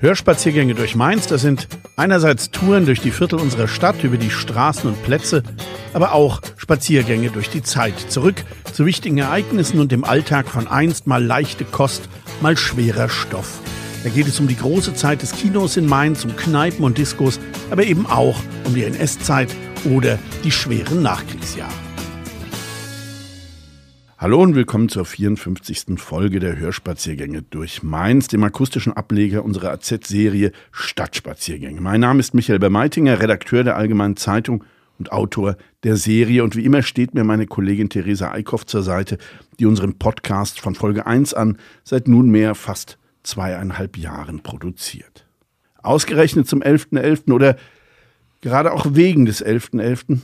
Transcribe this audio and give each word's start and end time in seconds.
Hörspaziergänge 0.00 0.74
durch 0.74 0.96
Mainz, 0.96 1.26
das 1.26 1.42
sind 1.42 1.68
einerseits 1.96 2.50
Touren 2.50 2.86
durch 2.86 3.00
die 3.00 3.10
Viertel 3.10 3.38
unserer 3.38 3.68
Stadt, 3.68 4.02
über 4.02 4.16
die 4.16 4.30
Straßen 4.30 4.88
und 4.88 5.02
Plätze, 5.02 5.42
aber 5.92 6.14
auch 6.14 6.40
Spaziergänge 6.56 7.28
durch 7.28 7.50
die 7.50 7.62
Zeit, 7.62 7.98
zurück 8.08 8.42
zu 8.72 8.86
wichtigen 8.86 9.18
Ereignissen 9.18 9.78
und 9.78 9.92
dem 9.92 10.04
Alltag 10.04 10.48
von 10.48 10.66
einst 10.66 11.06
mal 11.06 11.22
leichte 11.22 11.66
Kost, 11.66 12.08
mal 12.40 12.56
schwerer 12.56 13.10
Stoff. 13.10 13.60
Da 14.02 14.08
geht 14.08 14.26
es 14.26 14.40
um 14.40 14.48
die 14.48 14.56
große 14.56 14.94
Zeit 14.94 15.20
des 15.20 15.32
Kinos 15.32 15.76
in 15.76 15.84
Mainz, 15.84 16.24
um 16.24 16.34
Kneipen 16.34 16.82
und 16.82 16.96
Diskos, 16.96 17.38
aber 17.70 17.84
eben 17.84 18.06
auch 18.06 18.40
um 18.64 18.74
die 18.74 18.84
NS-Zeit 18.84 19.54
oder 19.84 20.18
die 20.44 20.50
schweren 20.50 21.02
Nachkriegsjahre. 21.02 21.70
Hallo 24.22 24.42
und 24.42 24.54
willkommen 24.54 24.90
zur 24.90 25.06
54. 25.06 25.98
Folge 25.98 26.40
der 26.40 26.58
Hörspaziergänge 26.58 27.40
durch 27.40 27.82
Mainz, 27.82 28.28
dem 28.28 28.44
akustischen 28.44 28.92
Ableger 28.92 29.42
unserer 29.42 29.70
AZ-Serie 29.72 30.52
Stadtspaziergänge. 30.72 31.80
Mein 31.80 32.00
Name 32.00 32.20
ist 32.20 32.34
Michael 32.34 32.58
Bermeitinger, 32.58 33.18
Redakteur 33.18 33.64
der 33.64 33.78
Allgemeinen 33.78 34.18
Zeitung 34.18 34.62
und 34.98 35.10
Autor 35.10 35.56
der 35.84 35.96
Serie. 35.96 36.44
Und 36.44 36.54
wie 36.54 36.66
immer 36.66 36.82
steht 36.82 37.14
mir 37.14 37.24
meine 37.24 37.46
Kollegin 37.46 37.88
Theresa 37.88 38.30
Eickhoff 38.30 38.66
zur 38.66 38.82
Seite, 38.82 39.16
die 39.58 39.64
unseren 39.64 39.98
Podcast 39.98 40.60
von 40.60 40.74
Folge 40.74 41.06
1 41.06 41.32
an 41.32 41.56
seit 41.82 42.06
nunmehr 42.06 42.54
fast 42.54 42.98
zweieinhalb 43.22 43.96
Jahren 43.96 44.40
produziert. 44.40 45.24
Ausgerechnet 45.80 46.46
zum 46.46 46.60
11.11. 46.62 47.24
.11. 47.24 47.32
oder 47.32 47.56
gerade 48.42 48.74
auch 48.74 48.84
wegen 48.90 49.24
des 49.24 49.42
11.11. 49.42 49.80
.11. 49.80 50.18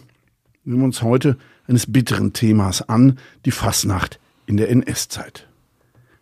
nehmen 0.64 0.80
wir 0.80 0.84
uns 0.84 1.00
heute 1.00 1.38
eines 1.66 1.90
bitteren 1.90 2.32
Themas 2.32 2.88
an, 2.88 3.18
die 3.44 3.50
Fasnacht 3.50 4.20
in 4.46 4.56
der 4.56 4.70
NS-Zeit. 4.70 5.48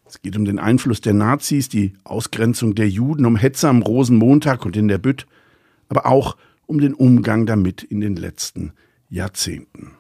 Es 0.06 0.22
geht 0.22 0.36
um 0.36 0.44
den 0.44 0.58
Einfluss 0.58 1.00
der 1.00 1.14
Nazis, 1.14 1.68
die 1.68 1.94
Ausgrenzung 2.04 2.74
der 2.74 2.88
Juden, 2.88 3.26
um 3.26 3.36
Hetze 3.36 3.68
am 3.68 3.82
Rosenmontag 3.82 4.64
und 4.64 4.76
in 4.76 4.88
der 4.88 4.98
Bütt, 4.98 5.26
aber 5.88 6.06
auch 6.06 6.36
um 6.66 6.80
den 6.80 6.94
Umgang 6.94 7.46
damit 7.46 7.82
in 7.82 8.00
den 8.00 8.16
letzten 8.16 8.72
Jahrzehnten. 9.10 9.92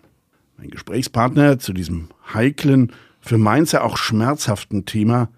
Mein 0.56 0.70
Gesprächspartner 0.70 1.58
zu 1.58 1.72
diesem 1.72 2.08
heiklen, 2.32 2.92
für 3.20 3.38
Mainzer 3.38 3.84
auch 3.84 3.96
schmerzhaften 3.96 4.84
Thema 4.84 5.30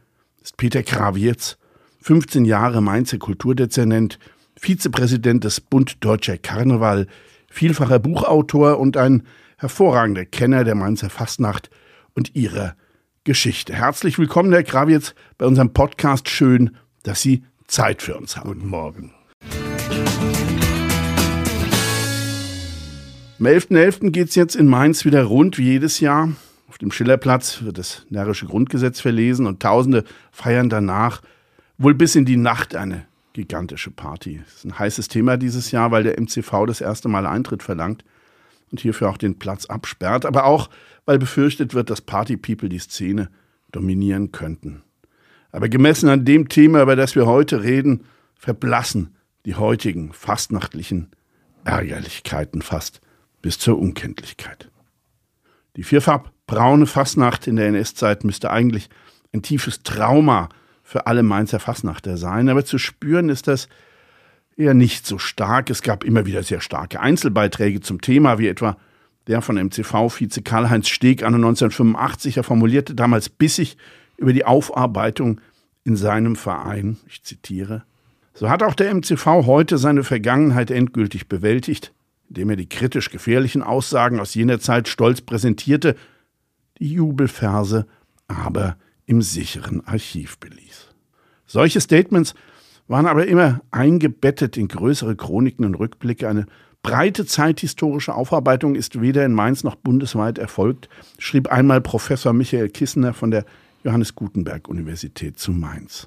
ist 0.42 0.56
Peter 0.56 0.82
Krawietz, 0.82 1.56
15 2.00 2.44
Jahre 2.44 2.80
Mainzer 2.80 3.18
Kulturdezernent, 3.18 4.18
Vizepräsident 4.56 5.44
des 5.44 5.60
Bund 5.60 6.04
Deutscher 6.04 6.38
Karneval, 6.38 7.06
vielfacher 7.48 7.98
Buchautor 7.98 8.78
und 8.78 8.96
ein 8.96 9.22
hervorragender 9.58 10.26
Kenner 10.26 10.64
der 10.64 10.74
Mainzer 10.74 11.08
Fastnacht 11.08 11.70
und 12.14 12.34
ihrer 12.34 12.76
Geschichte. 13.24 13.74
Herzlich 13.74 14.18
willkommen, 14.18 14.52
Herr 14.52 14.62
Krawietz, 14.62 15.14
bei 15.38 15.46
unserem 15.46 15.72
Podcast. 15.72 16.28
Schön, 16.28 16.76
dass 17.02 17.22
Sie 17.22 17.42
Zeit 17.66 18.02
für 18.02 18.16
uns 18.16 18.36
haben. 18.36 18.50
Guten 18.50 18.68
Morgen. 18.68 19.14
Am 23.38 23.46
11.11. 23.46 23.68
.11. 23.68 24.10
geht 24.10 24.28
es 24.28 24.34
jetzt 24.34 24.56
in 24.56 24.66
Mainz 24.66 25.04
wieder 25.04 25.24
rund, 25.24 25.58
wie 25.58 25.64
jedes 25.64 26.00
Jahr. 26.00 26.30
Auf 26.68 26.78
dem 26.78 26.90
Schillerplatz 26.90 27.62
wird 27.62 27.78
das 27.78 28.06
närrische 28.10 28.46
Grundgesetz 28.46 29.00
verlesen 29.00 29.46
und 29.46 29.60
Tausende 29.60 30.04
feiern 30.32 30.68
danach 30.68 31.22
wohl 31.78 31.94
bis 31.94 32.14
in 32.14 32.24
die 32.24 32.36
Nacht 32.36 32.74
eine 32.74 33.06
gigantische 33.32 33.90
Party. 33.90 34.40
Das 34.44 34.56
ist 34.56 34.64
ein 34.64 34.78
heißes 34.78 35.08
Thema 35.08 35.36
dieses 35.36 35.70
Jahr, 35.70 35.90
weil 35.90 36.02
der 36.02 36.20
MCV 36.20 36.66
das 36.66 36.80
erste 36.80 37.08
Mal 37.08 37.26
Eintritt 37.26 37.62
verlangt 37.62 38.04
und 38.76 38.80
hierfür 38.82 39.08
auch 39.08 39.16
den 39.16 39.38
Platz 39.38 39.64
absperrt, 39.64 40.26
aber 40.26 40.44
auch, 40.44 40.68
weil 41.06 41.18
befürchtet 41.18 41.72
wird, 41.72 41.88
dass 41.88 42.02
Party-People 42.02 42.68
die 42.68 42.78
Szene 42.78 43.30
dominieren 43.72 44.32
könnten. 44.32 44.82
Aber 45.50 45.70
gemessen 45.70 46.10
an 46.10 46.26
dem 46.26 46.50
Thema, 46.50 46.82
über 46.82 46.94
das 46.94 47.14
wir 47.14 47.24
heute 47.24 47.62
reden, 47.62 48.04
verblassen 48.34 49.16
die 49.46 49.54
heutigen 49.54 50.12
fastnachtlichen 50.12 51.10
Ärgerlichkeiten 51.64 52.60
fast 52.60 53.00
bis 53.40 53.58
zur 53.58 53.78
Unkenntlichkeit. 53.78 54.70
Die 55.76 55.82
vierfarbbraune 55.82 56.86
Fastnacht 56.86 57.46
in 57.46 57.56
der 57.56 57.68
NS-Zeit 57.68 58.24
müsste 58.24 58.50
eigentlich 58.50 58.90
ein 59.32 59.40
tiefes 59.40 59.82
Trauma 59.84 60.50
für 60.82 61.06
alle 61.06 61.22
Mainzer 61.22 61.60
Fastnachter 61.60 62.18
sein, 62.18 62.50
aber 62.50 62.66
zu 62.66 62.76
spüren 62.76 63.30
ist 63.30 63.48
das 63.48 63.68
eher 64.56 64.74
nicht 64.74 65.06
so 65.06 65.18
stark. 65.18 65.70
Es 65.70 65.82
gab 65.82 66.04
immer 66.04 66.26
wieder 66.26 66.42
sehr 66.42 66.60
starke 66.60 67.00
Einzelbeiträge 67.00 67.80
zum 67.80 68.00
Thema, 68.00 68.38
wie 68.38 68.48
etwa 68.48 68.76
der 69.26 69.42
von 69.42 69.56
MCV-Vize 69.56 70.42
Karl-Heinz 70.42 70.88
Steg 70.88 71.22
anno 71.22 71.36
1985. 71.36 72.38
Er 72.38 72.44
formulierte 72.44 72.94
damals 72.94 73.28
bissig 73.28 73.76
über 74.16 74.32
die 74.32 74.44
Aufarbeitung 74.44 75.40
in 75.84 75.96
seinem 75.96 76.36
Verein. 76.36 76.96
Ich 77.08 77.22
zitiere. 77.22 77.84
So 78.34 78.50
hat 78.50 78.62
auch 78.62 78.74
der 78.74 78.92
MCV 78.94 79.46
heute 79.46 79.78
seine 79.78 80.04
Vergangenheit 80.04 80.70
endgültig 80.70 81.28
bewältigt, 81.28 81.92
indem 82.28 82.50
er 82.50 82.56
die 82.56 82.68
kritisch 82.68 83.10
gefährlichen 83.10 83.62
Aussagen 83.62 84.20
aus 84.20 84.34
jener 84.34 84.60
Zeit 84.60 84.88
stolz 84.88 85.20
präsentierte, 85.20 85.96
die 86.78 86.92
Jubelverse 86.92 87.86
aber 88.28 88.76
im 89.06 89.22
sicheren 89.22 89.86
Archiv 89.86 90.38
beließ. 90.38 90.88
Solche 91.46 91.80
Statements 91.80 92.34
waren 92.88 93.06
aber 93.06 93.26
immer 93.26 93.60
eingebettet 93.70 94.56
in 94.56 94.68
größere 94.68 95.16
Chroniken 95.16 95.64
und 95.64 95.74
Rückblicke. 95.74 96.28
Eine 96.28 96.46
breite 96.82 97.26
zeithistorische 97.26 98.14
Aufarbeitung 98.14 98.74
ist 98.74 99.00
weder 99.00 99.24
in 99.24 99.32
Mainz 99.32 99.64
noch 99.64 99.74
bundesweit 99.74 100.38
erfolgt, 100.38 100.88
schrieb 101.18 101.48
einmal 101.48 101.80
Professor 101.80 102.32
Michael 102.32 102.68
Kissner 102.68 103.12
von 103.12 103.30
der 103.30 103.44
Johannes 103.82 104.14
Gutenberg 104.14 104.68
Universität 104.68 105.38
zu 105.38 105.52
Mainz. 105.52 106.06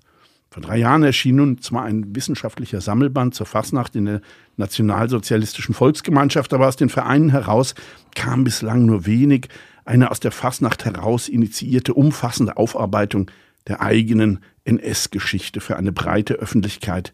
Vor 0.51 0.63
drei 0.63 0.77
Jahren 0.77 1.03
erschien 1.03 1.35
nun 1.35 1.61
zwar 1.61 1.83
ein 1.83 2.15
wissenschaftlicher 2.15 2.81
Sammelband 2.81 3.35
zur 3.35 3.45
Fasnacht 3.45 3.95
in 3.95 4.05
der 4.05 4.21
Nationalsozialistischen 4.57 5.75
Volksgemeinschaft, 5.75 6.53
aber 6.53 6.67
aus 6.67 6.75
den 6.75 6.89
Vereinen 6.89 7.29
heraus 7.29 7.75
kam 8.15 8.43
bislang 8.43 8.85
nur 8.85 9.05
wenig. 9.05 9.49
Eine 9.85 10.09
aus 10.09 10.19
der 10.19 10.31
Fasnacht 10.31 10.85
heraus 10.85 11.29
initiierte 11.29 11.93
umfassende 11.93 12.57
Aufarbeitung 12.57 13.29
der 13.67 13.81
eigenen 13.81 14.39
NS-Geschichte 14.63 15.61
für 15.61 15.77
eine 15.77 15.91
breite 15.91 16.35
Öffentlichkeit, 16.35 17.13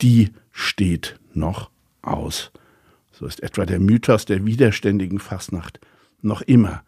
die 0.00 0.30
steht 0.50 1.18
noch 1.32 1.70
aus. 2.02 2.50
So 3.12 3.26
ist 3.26 3.42
etwa 3.42 3.66
der 3.66 3.80
Mythos 3.80 4.24
der 4.24 4.44
widerständigen 4.44 5.18
Fastnacht 5.18 5.80
noch 6.22 6.42
immer 6.42 6.82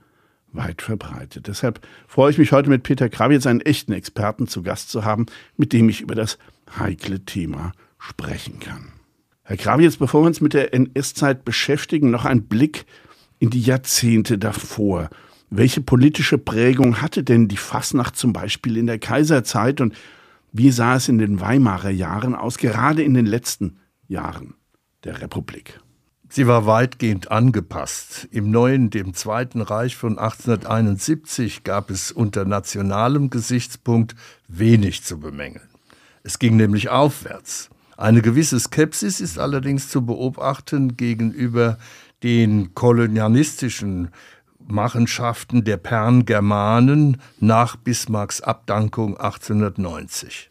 weit 0.53 0.83
verbreitet. 0.83 1.49
Deshalb 1.49 1.81
freue 2.07 2.31
ich 2.31 2.39
mich 2.39 2.53
heute 2.53 2.71
mit 2.71 2.83
Peter 2.83 3.09
Krawitz, 3.09 3.47
einen 3.47 3.61
echten 3.61 3.93
Experten 3.93 4.47
zu 4.47 4.63
Gast 4.63 4.91
zu 4.91 5.05
haben, 5.05 5.27
mit 5.57 5.73
dem 5.73 5.89
ich 5.89 6.01
über 6.01 6.15
das 6.15 6.39
heikle 6.79 7.25
Thema 7.25 7.73
sprechen 7.99 8.61
kann. 8.61 8.93
Herr 9.43 9.57
Krawitz, 9.57 9.97
bevor 9.97 10.23
wir 10.23 10.27
uns 10.27 10.41
mit 10.41 10.55
der 10.55 10.73
NS-Zeit 10.73 11.45
beschäftigen, 11.45 12.11
noch 12.11 12.25
ein 12.25 12.45
Blick 12.45 12.87
in 13.39 13.51
die 13.51 13.61
Jahrzehnte 13.61 14.39
davor. 14.39 15.11
Welche 15.51 15.81
politische 15.81 16.39
Prägung 16.39 17.01
hatte 17.01 17.23
denn 17.23 17.49
die 17.49 17.57
Fasnacht 17.57 18.17
zum 18.17 18.33
Beispiel 18.33 18.77
in 18.77 18.87
der 18.87 18.99
Kaiserzeit 18.99 19.81
und 19.81 19.95
wie 20.53 20.71
sah 20.71 20.97
es 20.97 21.09
in 21.09 21.19
den 21.19 21.41
Weimarer 21.41 21.91
Jahren 21.91 22.35
aus, 22.35 22.59
gerade 22.59 23.03
in 23.03 23.15
den 23.15 23.27
letzten 23.27 23.79
Jahren 24.09 24.55
der 25.05 25.21
Republik? 25.21 25.81
Sie 26.29 26.47
war 26.49 26.67
weitgehend 26.67 27.31
angepasst. 27.31 28.27
Im 28.33 28.51
neuen, 28.51 28.91
dem 28.91 29.15
Zweiten 29.15 29.61
Reich 29.61 29.95
von 29.95 30.19
1871 30.19 31.63
gab 31.63 31.91
es 31.91 32.11
unter 32.11 32.45
nationalem 32.45 33.31
Gesichtspunkt 33.31 34.17
wenig 34.49 35.05
zu 35.05 35.21
bemängeln. 35.21 35.69
Es 36.25 36.41
ging 36.41 36.57
nämlich 36.57 36.89
aufwärts. 36.89 37.71
Eine 37.97 38.23
gewisse 38.23 38.59
Skepsis 38.59 39.21
ist 39.21 39.39
allerdings 39.39 39.89
zu 39.89 40.05
beobachten 40.05 40.97
gegenüber 40.97 41.79
den 42.25 42.75
kolonialistischen 42.75 44.09
Machenschaften 44.67 45.65
der 45.65 45.77
Perngermanen 45.77 47.19
nach 47.41 47.77
Bismarcks 47.77 48.41
Abdankung 48.41 49.17
1890. 49.17 50.51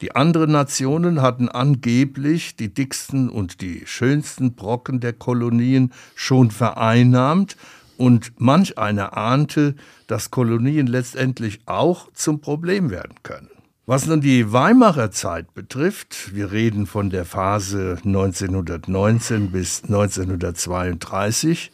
Die 0.00 0.16
anderen 0.16 0.52
Nationen 0.52 1.22
hatten 1.22 1.48
angeblich 1.48 2.56
die 2.56 2.74
dicksten 2.74 3.28
und 3.28 3.60
die 3.60 3.82
schönsten 3.86 4.54
Brocken 4.54 5.00
der 5.00 5.12
Kolonien 5.12 5.92
schon 6.14 6.50
vereinnahmt, 6.50 7.56
und 8.02 8.32
manch 8.38 8.78
einer 8.78 9.16
ahnte, 9.16 9.76
dass 10.08 10.32
Kolonien 10.32 10.88
letztendlich 10.88 11.60
auch 11.66 12.12
zum 12.14 12.40
Problem 12.40 12.90
werden 12.90 13.14
können. 13.22 13.48
Was 13.86 14.06
nun 14.06 14.20
die 14.20 14.52
Weimarer 14.52 15.10
Zeit 15.12 15.54
betrifft, 15.54 16.34
wir 16.34 16.50
reden 16.50 16.86
von 16.86 17.10
der 17.10 17.24
Phase 17.24 17.98
1919 18.04 19.52
bis 19.52 19.84
1932, 19.84 21.70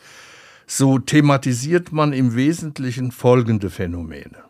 so 0.69 0.99
thematisiert 0.99 1.93
man 1.93 2.13
im 2.13 2.37
Wesentlichen 2.37 3.11
folgende 3.11 3.71
Phänomene. 3.71 4.45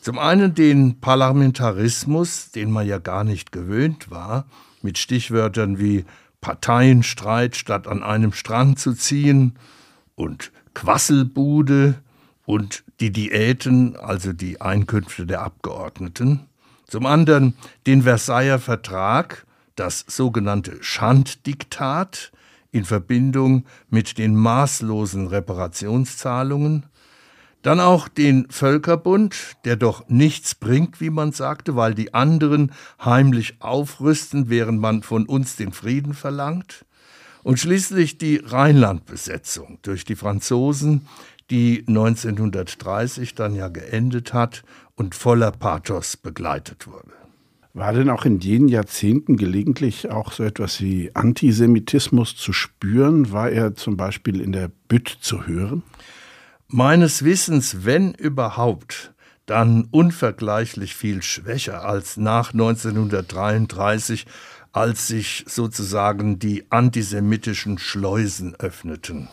Zum 0.00 0.18
einen 0.18 0.54
den 0.54 1.00
Parlamentarismus, 1.00 2.50
den 2.50 2.72
man 2.72 2.86
ja 2.86 2.98
gar 2.98 3.22
nicht 3.22 3.52
gewöhnt 3.52 4.10
war, 4.10 4.46
mit 4.82 4.98
Stichwörtern 4.98 5.78
wie 5.78 6.04
Parteienstreit 6.40 7.54
statt 7.54 7.86
an 7.86 8.02
einem 8.02 8.32
Strang 8.32 8.76
zu 8.76 8.94
ziehen 8.94 9.58
und 10.16 10.50
Quasselbude 10.74 11.94
und 12.46 12.82
die 12.98 13.12
Diäten, 13.12 13.94
also 13.96 14.32
die 14.32 14.60
Einkünfte 14.60 15.24
der 15.24 15.42
Abgeordneten. 15.42 16.48
Zum 16.88 17.06
anderen 17.06 17.54
den 17.86 18.02
Versailler 18.02 18.58
Vertrag, 18.58 19.46
das 19.76 20.04
sogenannte 20.08 20.82
Schanddiktat 20.82 22.32
in 22.72 22.84
Verbindung 22.84 23.64
mit 23.88 24.18
den 24.18 24.36
maßlosen 24.36 25.26
Reparationszahlungen, 25.26 26.86
dann 27.62 27.80
auch 27.80 28.08
den 28.08 28.50
Völkerbund, 28.50 29.56
der 29.64 29.76
doch 29.76 30.08
nichts 30.08 30.54
bringt, 30.54 31.00
wie 31.00 31.10
man 31.10 31.32
sagte, 31.32 31.76
weil 31.76 31.94
die 31.94 32.14
anderen 32.14 32.72
heimlich 33.04 33.60
aufrüsten, 33.60 34.48
während 34.48 34.80
man 34.80 35.02
von 35.02 35.26
uns 35.26 35.56
den 35.56 35.72
Frieden 35.72 36.14
verlangt. 36.14 36.86
Und 37.42 37.58
schließlich 37.58 38.18
die 38.18 38.36
Rheinlandbesetzung 38.36 39.78
durch 39.82 40.04
die 40.04 40.16
Franzosen, 40.16 41.06
die 41.50 41.84
1930 41.86 43.34
dann 43.34 43.54
ja 43.54 43.68
geendet 43.68 44.32
hat 44.32 44.62
und 44.94 45.14
voller 45.14 45.50
Pathos 45.50 46.16
begleitet 46.16 46.86
wurde. 46.86 47.19
War 47.72 47.92
denn 47.92 48.10
auch 48.10 48.24
in 48.24 48.40
jenen 48.40 48.68
Jahrzehnten 48.68 49.36
gelegentlich 49.36 50.10
auch 50.10 50.32
so 50.32 50.42
etwas 50.42 50.80
wie 50.80 51.14
Antisemitismus 51.14 52.34
zu 52.34 52.52
spüren? 52.52 53.30
War 53.30 53.50
er 53.50 53.76
zum 53.76 53.96
Beispiel 53.96 54.40
in 54.40 54.50
der 54.50 54.72
Bütt 54.88 55.18
zu 55.20 55.46
hören? 55.46 55.84
Meines 56.66 57.24
Wissens, 57.24 57.84
wenn 57.84 58.12
überhaupt, 58.12 59.12
dann 59.46 59.88
unvergleichlich 59.90 60.94
viel 60.94 61.22
schwächer 61.22 61.84
als 61.84 62.16
nach 62.16 62.52
1933, 62.52 64.26
als 64.72 65.08
sich 65.08 65.44
sozusagen 65.48 66.38
die 66.38 66.70
antisemitischen 66.70 67.78
Schleusen 67.78 68.54
öffneten. 68.56 69.28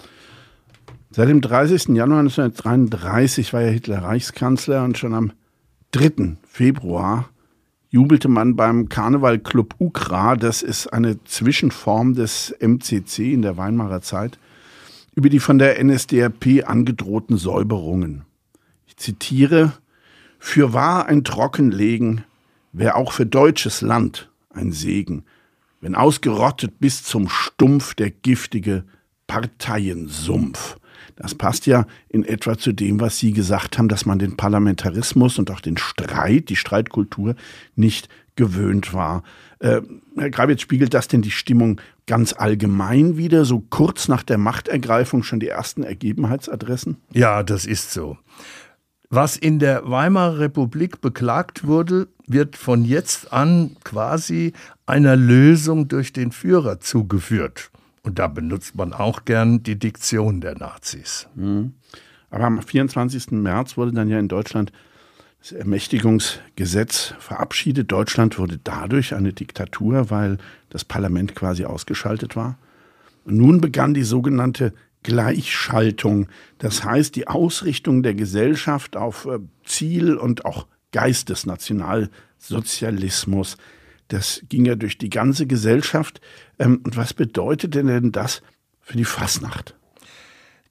Seit 1.10 1.30
dem 1.30 1.42
30. 1.42 1.90
Januar 1.90 2.20
1933 2.20 3.54
war 3.54 3.62
ja 3.62 3.70
Hitler 3.70 4.04
Reichskanzler 4.04 4.84
und 4.84 4.98
schon 4.98 5.14
am 5.14 5.32
3. 5.92 6.38
Februar 6.48 7.30
jubelte 7.90 8.28
man 8.28 8.56
beim 8.56 8.90
Karnevalclub 8.90 9.76
Ukra, 9.80 10.36
das 10.36 10.62
ist 10.62 10.88
eine 10.88 11.24
Zwischenform 11.24 12.14
des 12.14 12.54
MCC 12.60 13.34
in 13.34 13.42
der 13.42 13.58
Weimarer 13.58 14.02
Zeit, 14.02 14.38
über 15.16 15.30
die 15.30 15.40
von 15.40 15.58
der 15.58 15.84
NSDAP 15.84 16.64
angedrohten 16.66 17.38
Säuberungen. 17.38 18.24
Ich 18.86 18.98
zitiere, 18.98 19.74
für 20.40 20.74
wahr 20.74 21.08
ein 21.08 21.24
Trockenlegen 21.24 22.24
wäre 22.72 22.96
auch 22.96 23.12
für 23.12 23.26
deutsches 23.26 23.82
Land 23.82 24.30
ein 24.50 24.72
Segen, 24.72 25.24
wenn 25.82 25.96
ausgerottet 25.96 26.80
bis 26.80 27.04
zum 27.04 27.30
Stumpf 27.30 27.96
der 27.96 28.12
giftige 28.12 28.84
Parteiensumpf. 29.28 30.78
Das 31.18 31.36
passt 31.36 31.66
ja 31.66 31.86
in 32.10 32.24
etwa 32.24 32.58
zu 32.58 32.72
dem, 32.72 33.00
was 33.00 33.18
Sie 33.18 33.34
gesagt 33.34 33.78
haben, 33.78 33.90
dass 33.90 34.06
man 34.06 34.20
den 34.20 34.38
Parlamentarismus 34.38 35.40
und 35.40 35.52
auch 35.52 35.62
den 35.62 35.78
Streit, 35.78 36.50
die 36.50 36.56
Streitkultur 36.56 37.36
nicht 37.76 38.08
gewöhnt 38.36 38.94
war. 38.94 39.24
Äh, 39.60 39.82
Herr 40.16 40.30
Gravitz, 40.30 40.62
spiegelt 40.62 40.94
das 40.94 41.08
denn 41.08 41.22
die 41.22 41.32
Stimmung 41.32 41.82
ganz 42.06 42.34
allgemein 42.34 43.18
wieder, 43.18 43.44
so 43.44 43.60
kurz 43.60 44.08
nach 44.08 44.24
der 44.24 44.38
Machtergreifung 44.38 45.24
schon 45.24 45.40
die 45.40 45.50
ersten 45.50 45.84
Ergebenheitsadressen? 45.84 46.98
Ja, 47.14 47.44
das 47.44 47.66
ist 47.66 47.92
so. 47.92 48.18
Was 49.10 49.38
in 49.38 49.60
der 49.60 49.90
Weimarer 49.90 50.40
Republik 50.40 51.02
beklagt 51.02 51.66
wurde, 51.66 52.08
wird 52.28 52.58
von 52.58 52.84
jetzt 52.84 53.32
an 53.32 53.78
quasi 53.84 54.54
einer 54.86 55.16
Lösung 55.16 55.88
durch 55.88 56.14
den 56.14 56.32
Führer 56.32 56.80
zugeführt. 56.80 57.72
Und 58.08 58.18
da 58.20 58.28
benutzt 58.28 58.76
man 58.76 58.94
auch 58.94 59.26
gern 59.26 59.64
die 59.64 59.78
Diktion 59.78 60.40
der 60.40 60.58
Nazis. 60.58 61.28
Mhm. 61.36 61.74
Aber 62.30 62.46
am 62.46 62.62
24. 62.62 63.32
März 63.32 63.76
wurde 63.76 63.92
dann 63.92 64.08
ja 64.08 64.18
in 64.18 64.30
Deutschland 64.30 64.72
das 65.42 65.52
Ermächtigungsgesetz 65.52 67.16
verabschiedet. 67.20 67.92
Deutschland 67.92 68.40
wurde 68.40 68.62
dadurch 68.64 69.14
eine 69.14 69.34
Diktatur, 69.34 70.10
weil 70.10 70.38
das 70.70 70.86
Parlament 70.86 71.36
quasi 71.36 71.66
ausgeschaltet 71.66 72.38
war. 72.38 72.58
Und 73.26 73.36
nun 73.36 73.60
begann 73.60 73.94
die 73.94 74.04
sogenannte 74.04 74.72
Gleichschaltung, 75.04 76.28
das 76.60 76.86
heißt 76.86 77.14
die 77.14 77.28
Ausrichtung 77.28 78.04
der 78.04 78.14
Gesellschaft 78.14 78.96
auf 78.96 79.26
äh, 79.26 79.40
Ziel 79.66 80.16
und 80.16 80.46
auch 80.46 80.66
Geist 80.94 81.28
des 81.28 81.46
Nationalsozialismus. 81.46 83.58
Das 84.08 84.42
ging 84.50 84.66
ja 84.66 84.76
durch 84.76 84.98
die 84.98 85.10
ganze 85.10 85.48
Gesellschaft. 85.48 86.22
Ähm, 86.60 86.82
und 86.84 86.98
was 86.98 87.14
bedeutet 87.14 87.76
denn 87.76 88.12
das 88.12 88.42
für 88.82 88.98
die 88.98 89.06
Fasnacht? 89.06 89.76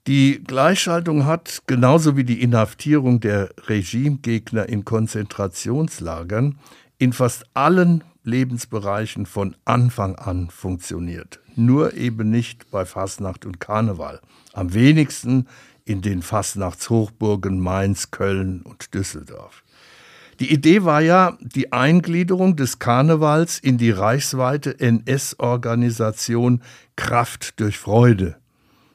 Die 0.06 0.42
Gleichschaltung 0.44 1.26
hat, 1.26 1.62
genauso 1.66 2.16
wie 2.16 2.22
die 2.22 2.40
Inhaftierung 2.40 3.18
der 3.18 3.50
Regimegegner 3.66 4.68
in 4.68 4.84
Konzentrationslagern, 4.84 6.58
in 6.98 7.12
fast 7.12 7.44
allen 7.54 8.04
Lebensbereichen 8.22 9.26
von 9.26 9.56
Anfang 9.64 10.14
an 10.16 10.48
funktioniert. 10.50 11.40
Nur 11.56 11.94
eben 11.94 12.30
nicht 12.30 12.70
bei 12.70 12.84
Fasnacht 12.84 13.46
und 13.46 13.58
Karneval. 13.58 14.20
Am 14.52 14.74
wenigsten 14.74 15.48
in 15.84 16.02
den 16.02 16.22
Fastnachtshochburgen 16.22 17.60
Mainz, 17.60 18.10
Köln 18.10 18.62
und 18.62 18.94
Düsseldorf. 18.94 19.64
Die 20.38 20.52
Idee 20.52 20.84
war 20.84 21.00
ja 21.00 21.38
die 21.40 21.72
Eingliederung 21.72 22.56
des 22.56 22.78
Karnevals 22.78 23.58
in 23.58 23.78
die 23.78 23.90
reichsweite 23.90 24.78
NS-Organisation 24.78 26.60
Kraft 26.94 27.58
durch 27.58 27.78
Freude. 27.78 28.36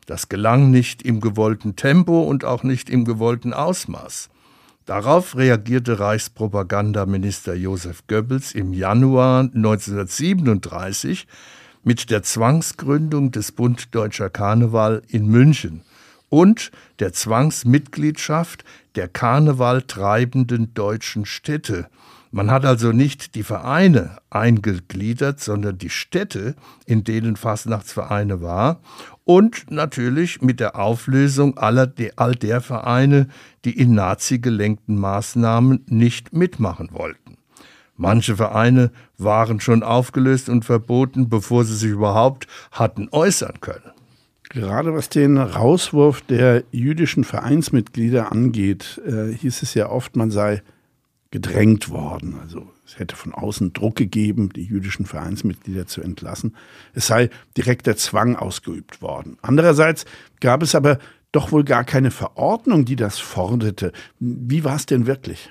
Das 0.06 0.30
gelang 0.30 0.70
nicht 0.70 1.02
im 1.02 1.20
gewollten 1.20 1.76
Tempo 1.76 2.22
und 2.22 2.46
auch 2.46 2.62
nicht 2.62 2.92
im 2.92 3.06
gewollten 3.06 3.54
Ausmaß. 3.54 4.30
Darauf 4.86 5.36
reagierte 5.36 6.00
Reichspropagandaminister 6.00 7.56
Josef 7.56 8.06
Goebbels 8.08 8.54
im 8.54 8.74
Januar 8.74 9.42
1937 9.42 11.26
mit 11.84 12.12
der 12.12 12.22
Zwangsgründung 12.22 13.32
des 13.32 13.52
Bund 13.52 13.96
Deutscher 13.96 14.30
Karneval 14.30 15.02
in 15.08 15.26
München 15.26 15.82
und 16.32 16.72
der 17.00 17.12
Zwangsmitgliedschaft 17.12 18.64
der 18.96 19.10
Karneval 19.10 19.82
treibenden 19.84 20.74
deutschen 20.74 21.26
Städte. 21.26 21.88
Man 22.32 22.50
hat 22.50 22.66
also 22.66 22.94
nicht 22.94 23.36
die 23.36 23.44
Vereine 23.44 24.18
eingegliedert, 24.30 25.42
sondern 25.42 25.78
die 25.78 25.90
Städte, 25.90 26.56
in 26.86 27.04
denen 27.04 27.36
Fastnachtsvereine 27.36 28.42
war 28.42 28.80
und 29.26 29.70
natürlich 29.70 30.42
mit 30.42 30.62
der 30.62 30.78
Auflösung 30.78 31.58
aller 31.58 31.92
all 32.16 32.36
der 32.36 32.62
Vereine, 32.62 33.28
die 33.66 33.78
in 33.78 33.94
Nazi-gelenkten 33.94 34.98
Maßnahmen 34.98 35.84
nicht 35.88 36.32
mitmachen 36.32 36.90
wollten. 36.94 37.36
Manche 37.98 38.38
Vereine 38.38 38.92
waren 39.18 39.60
schon 39.60 39.84
aufgelöst 39.84 40.48
und 40.48 40.64
verboten, 40.64 41.28
bevor 41.28 41.66
sie 41.66 41.76
sich 41.76 41.92
überhaupt 41.92 42.48
hatten 42.72 43.10
äußern 43.12 43.60
können. 43.60 43.92
Gerade 44.54 44.94
was 44.94 45.08
den 45.08 45.38
Rauswurf 45.38 46.20
der 46.24 46.66
jüdischen 46.72 47.24
Vereinsmitglieder 47.24 48.34
angeht, 48.34 49.02
äh, 49.08 49.32
hieß 49.32 49.64
es 49.64 49.74
ja 49.76 49.90
oft, 49.90 50.18
man 50.18 50.30
sei 50.30 50.62
gedrängt 51.32 51.90
worden. 51.90 52.38
Also 52.42 52.70
es 52.86 53.00
hätte 53.00 53.16
von 53.16 53.34
außen 53.34 53.72
Druck 53.72 53.96
gegeben, 53.96 54.50
die 54.54 54.66
jüdischen 54.66 55.06
Vereinsmitglieder 55.06 55.88
zu 55.88 56.02
entlassen. 56.02 56.58
Es 56.94 57.08
sei 57.08 57.30
direkter 57.56 57.96
Zwang 57.96 58.36
ausgeübt 58.36 59.02
worden. 59.02 59.38
Andererseits 59.42 60.04
gab 60.42 60.64
es 60.64 60.76
aber 60.76 61.00
doch 61.32 61.54
wohl 61.54 61.64
gar 61.64 61.86
keine 61.86 62.12
Verordnung, 62.12 62.84
die 62.84 62.98
das 62.98 63.20
forderte. 63.20 63.94
Wie 64.20 64.66
war 64.66 64.76
es 64.76 64.86
denn 64.86 65.08
wirklich? 65.08 65.50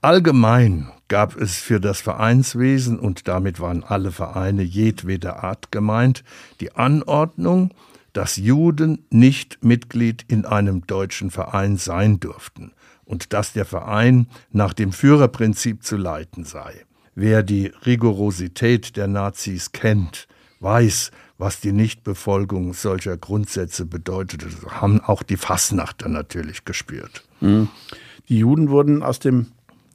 Allgemein 0.00 0.92
gab 1.08 1.34
es 1.34 1.56
für 1.56 1.80
das 1.80 2.00
Vereinswesen, 2.00 3.00
und 3.00 3.26
damit 3.26 3.58
waren 3.58 3.82
alle 3.82 4.12
Vereine 4.12 4.62
jedweder 4.62 5.42
Art 5.42 5.72
gemeint, 5.72 6.22
die 6.60 6.76
Anordnung, 6.76 7.72
dass 8.16 8.36
Juden 8.36 9.04
nicht 9.10 9.58
Mitglied 9.62 10.24
in 10.26 10.46
einem 10.46 10.86
deutschen 10.86 11.30
Verein 11.30 11.76
sein 11.76 12.18
durften 12.18 12.72
und 13.04 13.34
dass 13.34 13.52
der 13.52 13.66
Verein 13.66 14.28
nach 14.50 14.72
dem 14.72 14.92
Führerprinzip 14.92 15.84
zu 15.84 15.98
leiten 15.98 16.44
sei. 16.44 16.86
Wer 17.14 17.42
die 17.42 17.66
Rigorosität 17.84 18.96
der 18.96 19.06
Nazis 19.06 19.72
kennt, 19.72 20.28
weiß, 20.60 21.10
was 21.36 21.60
die 21.60 21.72
Nichtbefolgung 21.72 22.72
solcher 22.72 23.18
Grundsätze 23.18 23.84
bedeutet. 23.84 24.44
Das 24.44 24.80
haben 24.80 25.00
auch 25.00 25.22
die 25.22 25.36
Fassnachter 25.36 26.08
natürlich 26.08 26.64
gespürt. 26.64 27.22
Mhm. 27.42 27.68
Die 28.30 28.38
Juden 28.38 28.70
wurden 28.70 29.02
aus 29.02 29.18
dem 29.18 29.48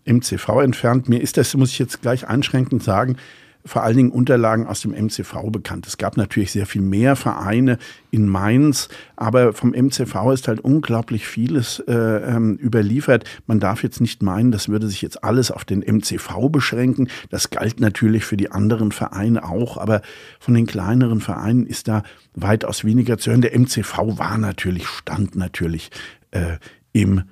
MCV 0.05 0.61
entfernt. 0.61 1.09
Mir 1.09 1.21
ist 1.21 1.37
das, 1.37 1.55
muss 1.55 1.71
ich 1.71 1.79
jetzt 1.79 2.03
gleich 2.03 2.27
einschränkend 2.27 2.83
sagen, 2.83 3.17
vor 3.65 3.83
allen 3.83 3.97
Dingen 3.97 4.11
Unterlagen 4.11 4.67
aus 4.67 4.81
dem 4.81 4.91
MCV 4.91 5.51
bekannt. 5.51 5.87
Es 5.87 5.97
gab 5.97 6.17
natürlich 6.17 6.51
sehr 6.51 6.65
viel 6.65 6.81
mehr 6.81 7.15
Vereine 7.15 7.77
in 8.09 8.27
Mainz, 8.27 8.89
aber 9.15 9.53
vom 9.53 9.71
MCV 9.71 10.31
ist 10.33 10.47
halt 10.47 10.59
unglaublich 10.59 11.27
vieles 11.27 11.79
äh, 11.87 11.93
ähm, 11.93 12.57
überliefert. 12.61 13.25
Man 13.47 13.59
darf 13.59 13.83
jetzt 13.83 14.01
nicht 14.01 14.23
meinen, 14.23 14.51
das 14.51 14.69
würde 14.69 14.87
sich 14.87 15.01
jetzt 15.01 15.23
alles 15.23 15.51
auf 15.51 15.65
den 15.65 15.79
MCV 15.79 16.49
beschränken. 16.49 17.09
Das 17.29 17.49
galt 17.49 17.79
natürlich 17.79 18.25
für 18.25 18.37
die 18.37 18.51
anderen 18.51 18.91
Vereine 18.91 19.43
auch, 19.43 19.77
aber 19.77 20.01
von 20.39 20.53
den 20.53 20.65
kleineren 20.65 21.21
Vereinen 21.21 21.65
ist 21.65 21.87
da 21.87 22.03
weitaus 22.35 22.83
weniger 22.83 23.17
zu 23.17 23.31
hören. 23.31 23.41
Der 23.41 23.57
MCV 23.57 24.17
war 24.17 24.37
natürlich, 24.37 24.87
stand 24.87 25.35
natürlich 25.35 25.91
äh, 26.31 26.57
im 26.93 27.23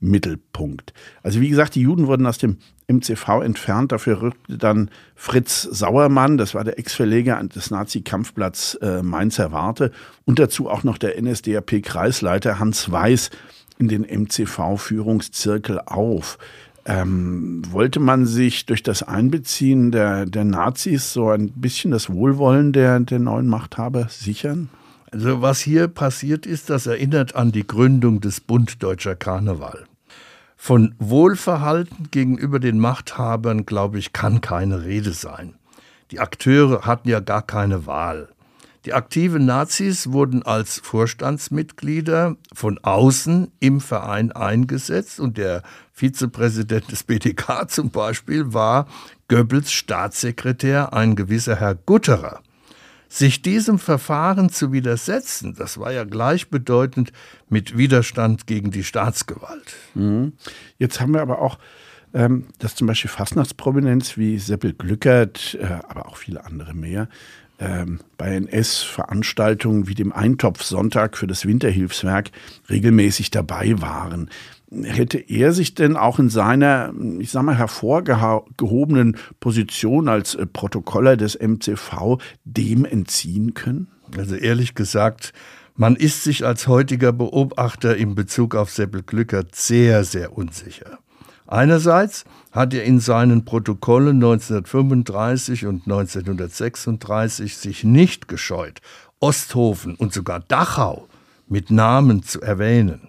Mittelpunkt. 0.00 0.92
Also 1.22 1.40
wie 1.40 1.48
gesagt, 1.48 1.74
die 1.74 1.82
Juden 1.82 2.06
wurden 2.06 2.26
aus 2.26 2.38
dem 2.38 2.58
MCV 2.88 3.42
entfernt. 3.42 3.92
Dafür 3.92 4.22
rückte 4.22 4.58
dann 4.58 4.90
Fritz 5.14 5.62
Sauermann, 5.62 6.38
das 6.38 6.54
war 6.54 6.64
der 6.64 6.78
Ex-Verleger 6.78 7.42
des 7.44 7.70
Nazi-Kampfplatz 7.70 8.78
äh, 8.80 9.02
Mainzer 9.02 9.52
Warte, 9.52 9.92
und 10.24 10.38
dazu 10.38 10.68
auch 10.68 10.84
noch 10.84 10.98
der 10.98 11.20
NSDAP-Kreisleiter 11.20 12.58
Hans 12.58 12.90
Weiß 12.90 13.30
in 13.78 13.88
den 13.88 14.02
MCV-Führungszirkel 14.02 15.80
auf. 15.86 16.38
Ähm, 16.84 17.62
wollte 17.70 18.00
man 18.00 18.24
sich 18.24 18.64
durch 18.64 18.82
das 18.82 19.02
Einbeziehen 19.02 19.92
der, 19.92 20.24
der 20.24 20.44
Nazis 20.44 21.12
so 21.12 21.28
ein 21.28 21.50
bisschen 21.50 21.90
das 21.90 22.08
Wohlwollen 22.08 22.72
der, 22.72 22.98
der 23.00 23.18
neuen 23.18 23.46
Machthaber 23.46 24.06
sichern? 24.08 24.70
Also 25.10 25.40
was 25.40 25.60
hier 25.60 25.88
passiert 25.88 26.44
ist, 26.44 26.68
das 26.70 26.86
erinnert 26.86 27.34
an 27.34 27.52
die 27.52 27.66
Gründung 27.66 28.20
des 28.20 28.40
Bund 28.40 28.82
Deutscher 28.82 29.16
Karneval. 29.16 29.84
Von 30.56 30.94
Wohlverhalten 30.98 32.10
gegenüber 32.10 32.58
den 32.58 32.78
Machthabern, 32.78 33.64
glaube 33.64 33.98
ich, 33.98 34.12
kann 34.12 34.40
keine 34.40 34.84
Rede 34.84 35.12
sein. 35.12 35.54
Die 36.10 36.20
Akteure 36.20 36.84
hatten 36.84 37.08
ja 37.08 37.20
gar 37.20 37.42
keine 37.42 37.86
Wahl. 37.86 38.28
Die 38.84 38.92
aktiven 38.94 39.46
Nazis 39.46 40.12
wurden 40.12 40.42
als 40.42 40.80
Vorstandsmitglieder 40.80 42.36
von 42.52 42.78
außen 42.78 43.50
im 43.60 43.80
Verein 43.80 44.32
eingesetzt 44.32 45.20
und 45.20 45.36
der 45.36 45.62
Vizepräsident 45.92 46.90
des 46.90 47.02
BTK 47.02 47.68
zum 47.68 47.90
Beispiel 47.90 48.52
war 48.52 48.86
Goebbels 49.28 49.72
Staatssekretär, 49.72 50.92
ein 50.92 51.16
gewisser 51.16 51.56
Herr 51.56 51.74
Gutterer. 51.74 52.40
Sich 53.08 53.42
diesem 53.42 53.78
Verfahren 53.78 54.50
zu 54.50 54.72
widersetzen, 54.72 55.54
das 55.54 55.78
war 55.78 55.92
ja 55.92 56.04
gleichbedeutend 56.04 57.12
mit 57.48 57.76
Widerstand 57.76 58.46
gegen 58.46 58.70
die 58.70 58.84
Staatsgewalt. 58.84 59.74
Mhm. 59.94 60.34
Jetzt 60.78 61.00
haben 61.00 61.14
wir 61.14 61.22
aber 61.22 61.40
auch 61.40 61.58
ähm, 62.14 62.46
dass 62.58 62.74
zum 62.74 62.86
Beispiel 62.86 63.10
Fastnachtsprominenz 63.10 64.16
wie 64.16 64.38
Seppel 64.38 64.72
Glückert, 64.72 65.58
äh, 65.60 65.66
aber 65.88 66.06
auch 66.06 66.16
viele 66.16 66.44
andere 66.44 66.74
mehr, 66.74 67.08
ähm, 67.58 68.00
bei 68.16 68.34
NS-Veranstaltungen 68.34 69.88
wie 69.88 69.94
dem 69.94 70.12
Eintopfsonntag 70.12 71.16
für 71.16 71.26
das 71.26 71.44
Winterhilfswerk 71.44 72.30
regelmäßig 72.70 73.30
dabei 73.30 73.80
waren. 73.80 74.30
Hätte 74.70 75.18
er 75.18 75.52
sich 75.52 75.74
denn 75.74 75.96
auch 75.96 76.18
in 76.18 76.28
seiner, 76.28 76.92
ich 77.18 77.30
sag 77.30 77.42
mal, 77.42 77.56
hervorgehobenen 77.56 79.16
Position 79.40 80.08
als 80.08 80.34
äh, 80.34 80.44
Protokoller 80.46 81.16
des 81.16 81.38
MCV 81.40 82.18
dem 82.44 82.84
entziehen 82.84 83.54
können? 83.54 83.88
Also 84.16 84.34
ehrlich 84.34 84.74
gesagt, 84.74 85.32
man 85.74 85.96
ist 85.96 86.22
sich 86.22 86.44
als 86.44 86.66
heutiger 86.66 87.12
Beobachter 87.12 87.96
in 87.96 88.14
Bezug 88.14 88.54
auf 88.54 88.70
Seppel 88.70 89.02
Glückert 89.02 89.54
sehr, 89.54 90.04
sehr 90.04 90.36
unsicher. 90.36 90.98
Einerseits 91.46 92.24
hat 92.52 92.74
er 92.74 92.84
in 92.84 93.00
seinen 93.00 93.46
Protokollen 93.46 94.16
1935 94.16 95.64
und 95.64 95.84
1936 95.86 97.56
sich 97.56 97.84
nicht 97.84 98.28
gescheut, 98.28 98.80
Osthofen 99.18 99.94
und 99.94 100.12
sogar 100.12 100.40
Dachau 100.40 101.08
mit 101.48 101.70
Namen 101.70 102.22
zu 102.22 102.42
erwähnen. 102.42 103.08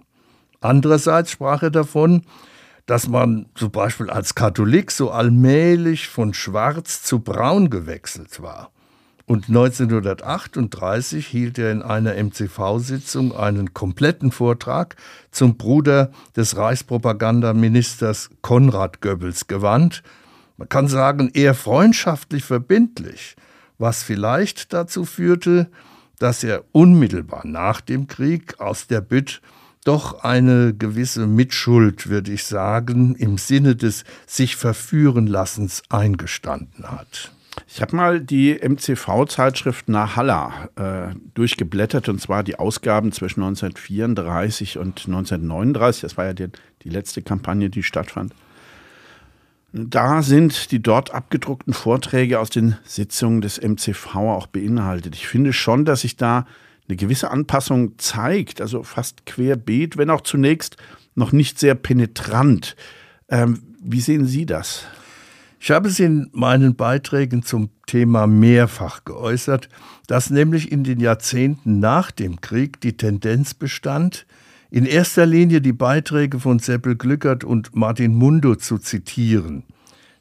Andererseits 0.62 1.32
sprach 1.32 1.64
er 1.64 1.72
davon, 1.72 2.24
dass 2.86 3.08
man 3.08 3.46
zum 3.54 3.72
Beispiel 3.72 4.10
als 4.10 4.34
Katholik 4.34 4.92
so 4.92 5.12
allmählich 5.12 6.08
von 6.08 6.34
schwarz 6.34 7.04
zu 7.04 7.20
braun 7.20 7.70
gewechselt 7.70 8.42
war. 8.42 8.72
Und 9.30 9.48
1938 9.48 11.28
hielt 11.28 11.60
er 11.60 11.72
in 11.72 11.84
einer 11.84 12.16
MCV-Sitzung 12.16 13.36
einen 13.36 13.76
kompletten 13.76 14.32
Vortrag 14.32 14.96
zum 15.30 15.56
Bruder 15.56 16.10
des 16.36 16.58
Reichspropagandaministers 16.58 18.32
Konrad 18.42 19.02
Goebbels 19.02 19.46
gewandt. 19.46 20.02
Man 20.58 20.68
kann 20.68 20.88
sagen, 20.88 21.30
eher 21.32 21.54
freundschaftlich 21.54 22.44
verbindlich, 22.44 23.36
was 23.78 24.02
vielleicht 24.02 24.74
dazu 24.74 25.06
führte, 25.06 25.70
dass 26.18 26.44
er 26.44 26.64
unmittelbar 26.72 27.46
nach 27.46 27.82
dem 27.82 28.08
Krieg 28.08 28.60
aus 28.60 28.88
der 28.88 29.02
Bütt 29.02 29.44
doch 29.84 30.24
eine 30.24 30.74
gewisse 30.74 31.26
Mitschuld, 31.26 32.10
würde 32.10 32.32
ich 32.32 32.44
sagen, 32.44 33.16
im 33.16 33.38
Sinne 33.38 33.76
des 33.76 34.04
sich 34.28 34.56
verführen 34.56 35.28
Lassens 35.28 35.84
eingestanden 35.90 36.90
hat. 36.90 37.32
Ich 37.68 37.82
habe 37.82 37.96
mal 37.96 38.22
die 38.22 38.60
MCV-Zeitschrift 38.62 39.90
Nahalla 39.90 40.70
äh, 40.76 41.16
durchgeblättert 41.34 42.10
und 42.10 42.22
zwar 42.22 42.44
die 42.44 42.58
Ausgaben 42.58 43.12
zwischen 43.12 43.42
1934 43.42 44.78
und 44.78 45.06
1939. 45.08 46.02
Das 46.02 46.18
war 46.18 46.26
ja 46.26 46.34
die, 46.34 46.48
die 46.84 46.90
letzte 46.90 47.22
Kampagne, 47.22 47.70
die 47.70 47.84
stattfand. 47.84 48.34
Da 49.72 50.24
sind 50.24 50.72
die 50.72 50.82
dort 50.82 51.14
abgedruckten 51.14 51.74
Vorträge 51.74 52.40
aus 52.40 52.50
den 52.50 52.76
Sitzungen 52.84 53.42
des 53.42 53.62
MCV 53.62 54.16
auch 54.16 54.48
beinhaltet. 54.48 55.16
Ich 55.16 55.28
finde 55.28 55.54
schon, 55.54 55.86
dass 55.86 56.02
sich 56.02 56.16
da 56.16 56.48
eine 56.90 56.98
gewisse 56.98 57.30
Anpassung 57.30 57.98
zeigt, 57.98 58.62
also 58.62 58.84
fast 58.84 59.26
querbeet, 59.26 59.98
wenn 59.98 60.10
auch 60.10 60.22
zunächst 60.22 60.76
noch 61.16 61.32
nicht 61.32 61.60
sehr 61.60 61.76
penetrant. 61.76 62.76
Ähm, 63.30 63.62
wie 63.82 64.02
sehen 64.02 64.26
Sie 64.26 64.46
das? 64.46 64.86
Ich 65.62 65.72
habe 65.72 65.90
es 65.90 66.00
in 66.00 66.30
meinen 66.32 66.76
Beiträgen 66.76 67.44
zum 67.44 67.70
Thema 67.86 68.28
mehrfach 68.28 69.04
geäußert, 69.06 69.70
dass 70.08 70.30
nämlich 70.30 70.72
in 70.72 70.84
den 70.84 71.00
Jahrzehnten 71.00 71.80
nach 71.80 72.12
dem 72.12 72.42
Krieg 72.42 72.80
die 72.82 72.98
Tendenz 72.98 73.54
bestand, 73.54 74.26
in 74.72 74.86
erster 74.86 75.26
Linie 75.26 75.62
die 75.62 75.74
Beiträge 75.74 76.40
von 76.40 76.60
Seppel 76.60 76.96
Glückert 76.96 77.44
und 77.44 77.76
Martin 77.76 78.16
Mundo 78.16 78.56
zu 78.56 78.78
zitieren, 78.78 79.64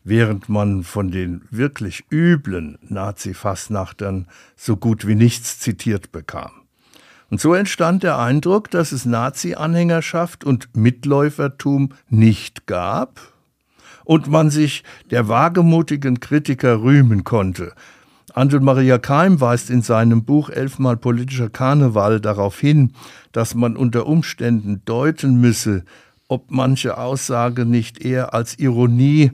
während 0.02 0.48
man 0.48 0.82
von 0.82 1.10
den 1.10 1.42
wirklich 1.50 2.04
üblen 2.10 2.78
Nazi-Fassnachtern 2.82 4.26
so 4.56 4.76
gut 4.76 5.06
wie 5.06 5.14
nichts 5.14 5.60
zitiert 5.60 6.10
bekam. 6.10 6.57
Und 7.30 7.40
so 7.40 7.54
entstand 7.54 8.02
der 8.02 8.18
Eindruck, 8.18 8.70
dass 8.70 8.92
es 8.92 9.04
Nazi-Anhängerschaft 9.04 10.44
und 10.44 10.74
Mitläufertum 10.76 11.90
nicht 12.08 12.66
gab 12.66 13.20
und 14.04 14.28
man 14.28 14.50
sich 14.50 14.82
der 15.10 15.28
wagemutigen 15.28 16.20
Kritiker 16.20 16.80
rühmen 16.80 17.24
konnte. 17.24 17.74
Angel 18.34 18.60
Maria 18.60 18.98
Keim 18.98 19.40
weist 19.40 19.68
in 19.68 19.82
seinem 19.82 20.24
Buch 20.24 20.48
Elfmal 20.48 20.96
politischer 20.96 21.50
Karneval 21.50 22.20
darauf 22.20 22.58
hin, 22.58 22.92
dass 23.32 23.54
man 23.54 23.76
unter 23.76 24.06
Umständen 24.06 24.82
deuten 24.84 25.40
müsse, 25.40 25.84
ob 26.28 26.50
manche 26.50 26.96
Aussage 26.98 27.66
nicht 27.66 28.02
eher 28.02 28.32
als 28.34 28.58
Ironie, 28.58 29.32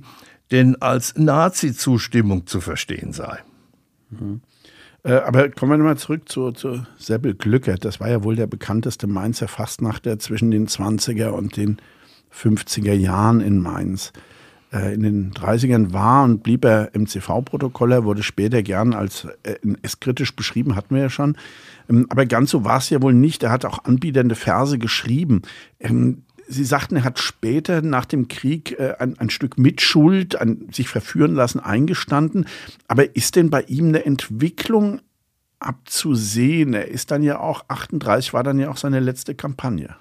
denn 0.51 0.81
als 0.81 1.15
Nazi-Zustimmung 1.17 2.47
zu 2.47 2.61
verstehen 2.61 3.13
sei. 3.13 3.39
Mhm. 4.11 4.41
Äh, 5.05 5.13
aber 5.13 5.51
kommen 5.51 5.73
wir 5.73 5.79
nochmal 5.79 5.99
zurück 5.99 6.29
zu, 6.29 6.51
zu 6.53 6.85
Seppel 6.99 7.35
Glückert. 7.35 7.85
Das 7.85 8.01
war 8.01 8.09
ja 8.11 8.25
wohl 8.25 8.37
der 8.37 8.47
bekannteste 8.47 9.07
Mainzer 9.07 9.49
Fastnachter 9.49 10.19
zwischen 10.19 10.51
den 10.51 10.67
20er 10.67 11.29
und 11.29 11.57
den 11.57 11.77
50er 12.33 12.95
Jahren 12.95 13.41
in 13.41 13.61
Mainz. 13.61 14.13
Äh, 14.73 14.95
in 14.95 15.03
den 15.03 15.33
30ern 15.33 15.93
war 15.93 16.25
und 16.25 16.43
blieb 16.43 16.65
er 16.65 16.91
MCV-Protokoller, 16.95 18.05
wurde 18.05 18.23
später 18.23 18.63
gern 18.63 18.95
als 18.95 19.29
äh, 19.43 19.57
kritisch 20.01 20.35
beschrieben, 20.35 20.75
hatten 20.75 20.95
wir 20.95 21.03
ja 21.03 21.11
schon. 21.11 21.37
Ähm, 21.89 22.07
aber 22.09 22.25
ganz 22.25 22.51
so 22.51 22.65
war 22.65 22.79
es 22.79 22.89
ja 22.89 23.03
wohl 23.03 23.15
nicht. 23.15 23.43
Er 23.43 23.53
hat 23.53 23.67
auch 23.67 23.85
anbieternde 23.85 24.35
Verse 24.35 24.79
geschrieben. 24.79 25.43
Ähm, 25.81 26.23
Sie 26.47 26.65
sagten, 26.65 26.97
er 26.97 27.05
hat 27.05 27.19
später 27.19 27.83
nach 27.83 28.05
dem 28.05 28.29
Krieg 28.29 28.79
äh, 28.79 28.95
ein, 28.99 29.19
ein, 29.19 29.31
Stück 29.31 29.59
Mitschuld 29.59 30.41
an 30.41 30.69
sich 30.73 30.89
verführen 30.89 31.35
lassen 31.35 31.61
eingestanden. 31.61 32.47
Aber 32.89 33.17
ist 33.17 33.37
denn 33.37 33.51
bei 33.51 33.63
ihm 33.63 33.89
eine 33.89 34.05
Entwicklung 34.05 35.01
abzusehen? 35.59 36.75
Er 36.75 36.89
ist 36.89 37.11
dann 37.11 37.23
ja 37.23 37.41
auch 37.41 37.65
38, 37.69 38.35
war 38.35 38.43
dann 38.43 38.59
ja 38.59 38.71
auch 38.71 38.77
seine 38.77 39.01
letzte 39.01 39.35
Kampagne. 39.35 39.97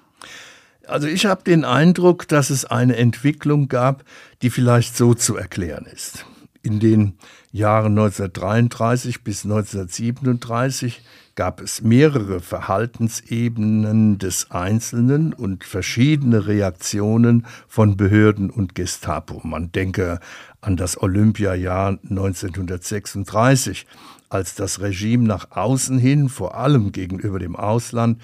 Also 0.86 1.06
ich 1.06 1.26
habe 1.26 1.42
den 1.44 1.64
Eindruck, 1.64 2.28
dass 2.28 2.50
es 2.50 2.64
eine 2.64 2.96
Entwicklung 2.96 3.68
gab, 3.68 4.04
die 4.42 4.50
vielleicht 4.50 4.96
so 4.96 5.14
zu 5.14 5.36
erklären 5.36 5.86
ist. 5.86 6.26
In 6.64 6.80
den 6.80 7.18
Jahren 7.52 7.92
1933 7.92 9.22
bis 9.22 9.44
1937 9.44 11.02
gab 11.34 11.60
es 11.60 11.82
mehrere 11.82 12.40
Verhaltensebenen 12.40 14.16
des 14.16 14.50
Einzelnen 14.50 15.34
und 15.34 15.64
verschiedene 15.64 16.46
Reaktionen 16.46 17.44
von 17.68 17.98
Behörden 17.98 18.48
und 18.48 18.74
Gestapo. 18.74 19.42
Man 19.44 19.72
denke 19.72 20.20
an 20.62 20.78
das 20.78 20.98
Olympiajahr 21.02 21.98
1936, 22.08 23.86
als 24.30 24.54
das 24.54 24.80
Regime 24.80 25.26
nach 25.26 25.50
außen 25.50 25.98
hin, 25.98 26.30
vor 26.30 26.56
allem 26.56 26.92
gegenüber 26.92 27.38
dem 27.38 27.56
Ausland, 27.56 28.22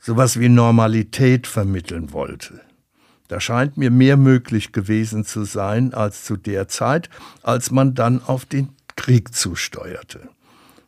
sowas 0.00 0.40
wie 0.40 0.48
Normalität 0.48 1.46
vermitteln 1.46 2.12
wollte. 2.12 2.60
Da 3.28 3.40
scheint 3.40 3.76
mir 3.76 3.90
mehr 3.90 4.16
möglich 4.16 4.72
gewesen 4.72 5.24
zu 5.24 5.44
sein 5.44 5.94
als 5.94 6.24
zu 6.24 6.36
der 6.36 6.68
Zeit, 6.68 7.10
als 7.42 7.70
man 7.70 7.94
dann 7.94 8.22
auf 8.22 8.46
den 8.46 8.70
Krieg 8.96 9.34
zusteuerte. 9.34 10.28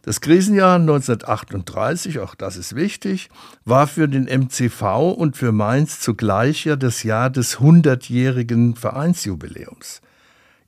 Das 0.02 0.22
Krisenjahr 0.22 0.76
1938, 0.76 2.20
auch 2.20 2.34
das 2.34 2.56
ist 2.56 2.74
wichtig, 2.74 3.28
war 3.66 3.86
für 3.86 4.08
den 4.08 4.24
MCV 4.24 5.12
und 5.12 5.36
für 5.36 5.52
Mainz 5.52 6.00
zugleich 6.00 6.64
ja 6.64 6.76
das 6.76 7.02
Jahr 7.02 7.28
des 7.28 7.58
100-jährigen 7.58 8.76
Vereinsjubiläums. 8.76 10.00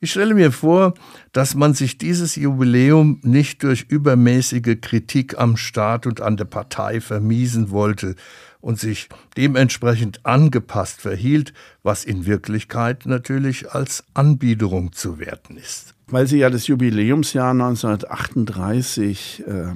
Ich 0.05 0.11
stelle 0.11 0.35
mir 0.35 0.51
vor, 0.51 0.95
dass 1.31 1.55
man 1.55 1.75
sich 1.75 1.97
dieses 1.97 2.35
Jubiläum 2.35 3.21
nicht 3.23 3.63
durch 3.63 3.87
übermäßige 3.89 4.81
Kritik 4.81 5.39
am 5.39 5.57
Staat 5.57 6.09
und 6.09 6.21
an 6.21 6.37
der 6.37 6.45
Partei 6.45 7.01
vermiesen 7.01 7.71
wollte 7.71 8.17
und 8.61 8.81
sich 8.81 9.09
dementsprechend 9.37 10.27
angepasst 10.27 11.01
verhielt, 11.01 11.55
was 11.85 12.05
in 12.05 12.27
Wirklichkeit 12.27 13.07
natürlich 13.07 13.71
als 13.71 14.03
Anbiederung 14.13 14.91
zu 14.93 15.21
werten 15.21 15.57
ist. 15.57 15.95
Weil 16.09 16.27
Sie 16.27 16.39
ja 16.39 16.51
das 16.51 16.67
Jubiläumsjahr 16.67 17.53
1938 17.53 19.45
äh, 19.47 19.67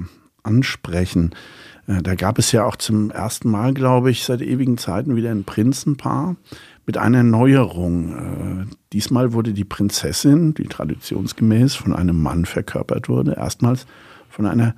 ansprechen, 0.43 1.35
äh, 1.87 2.01
da 2.01 2.15
gab 2.15 2.37
es 2.37 2.51
ja 2.51 2.65
auch 2.65 2.75
zum 2.75 3.11
ersten 3.11 3.49
Mal, 3.49 3.73
glaube 3.73 4.11
ich, 4.11 4.25
seit 4.25 4.41
ewigen 4.41 4.77
Zeiten 4.77 5.15
wieder 5.15 5.31
ein 5.31 5.45
Prinzenpaar 5.45 6.35
mit 6.87 6.97
einer 6.97 7.21
Neuerung. 7.21 8.65
Äh, 8.69 8.75
diesmal 8.93 9.33
wurde 9.33 9.53
die 9.53 9.65
Prinzessin, 9.65 10.55
die 10.55 10.63
traditionsgemäß 10.63 11.75
von 11.75 11.93
einem 11.93 12.19
Mann 12.19 12.45
verkörpert 12.45 13.09
wurde, 13.09 13.35
erstmals 13.35 13.85
von 14.29 14.47
einer 14.47 14.73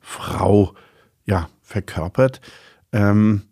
Frau 0.00 0.74
ja, 1.26 1.48
verkörpert. 1.62 2.40
Ähm, 2.90 3.42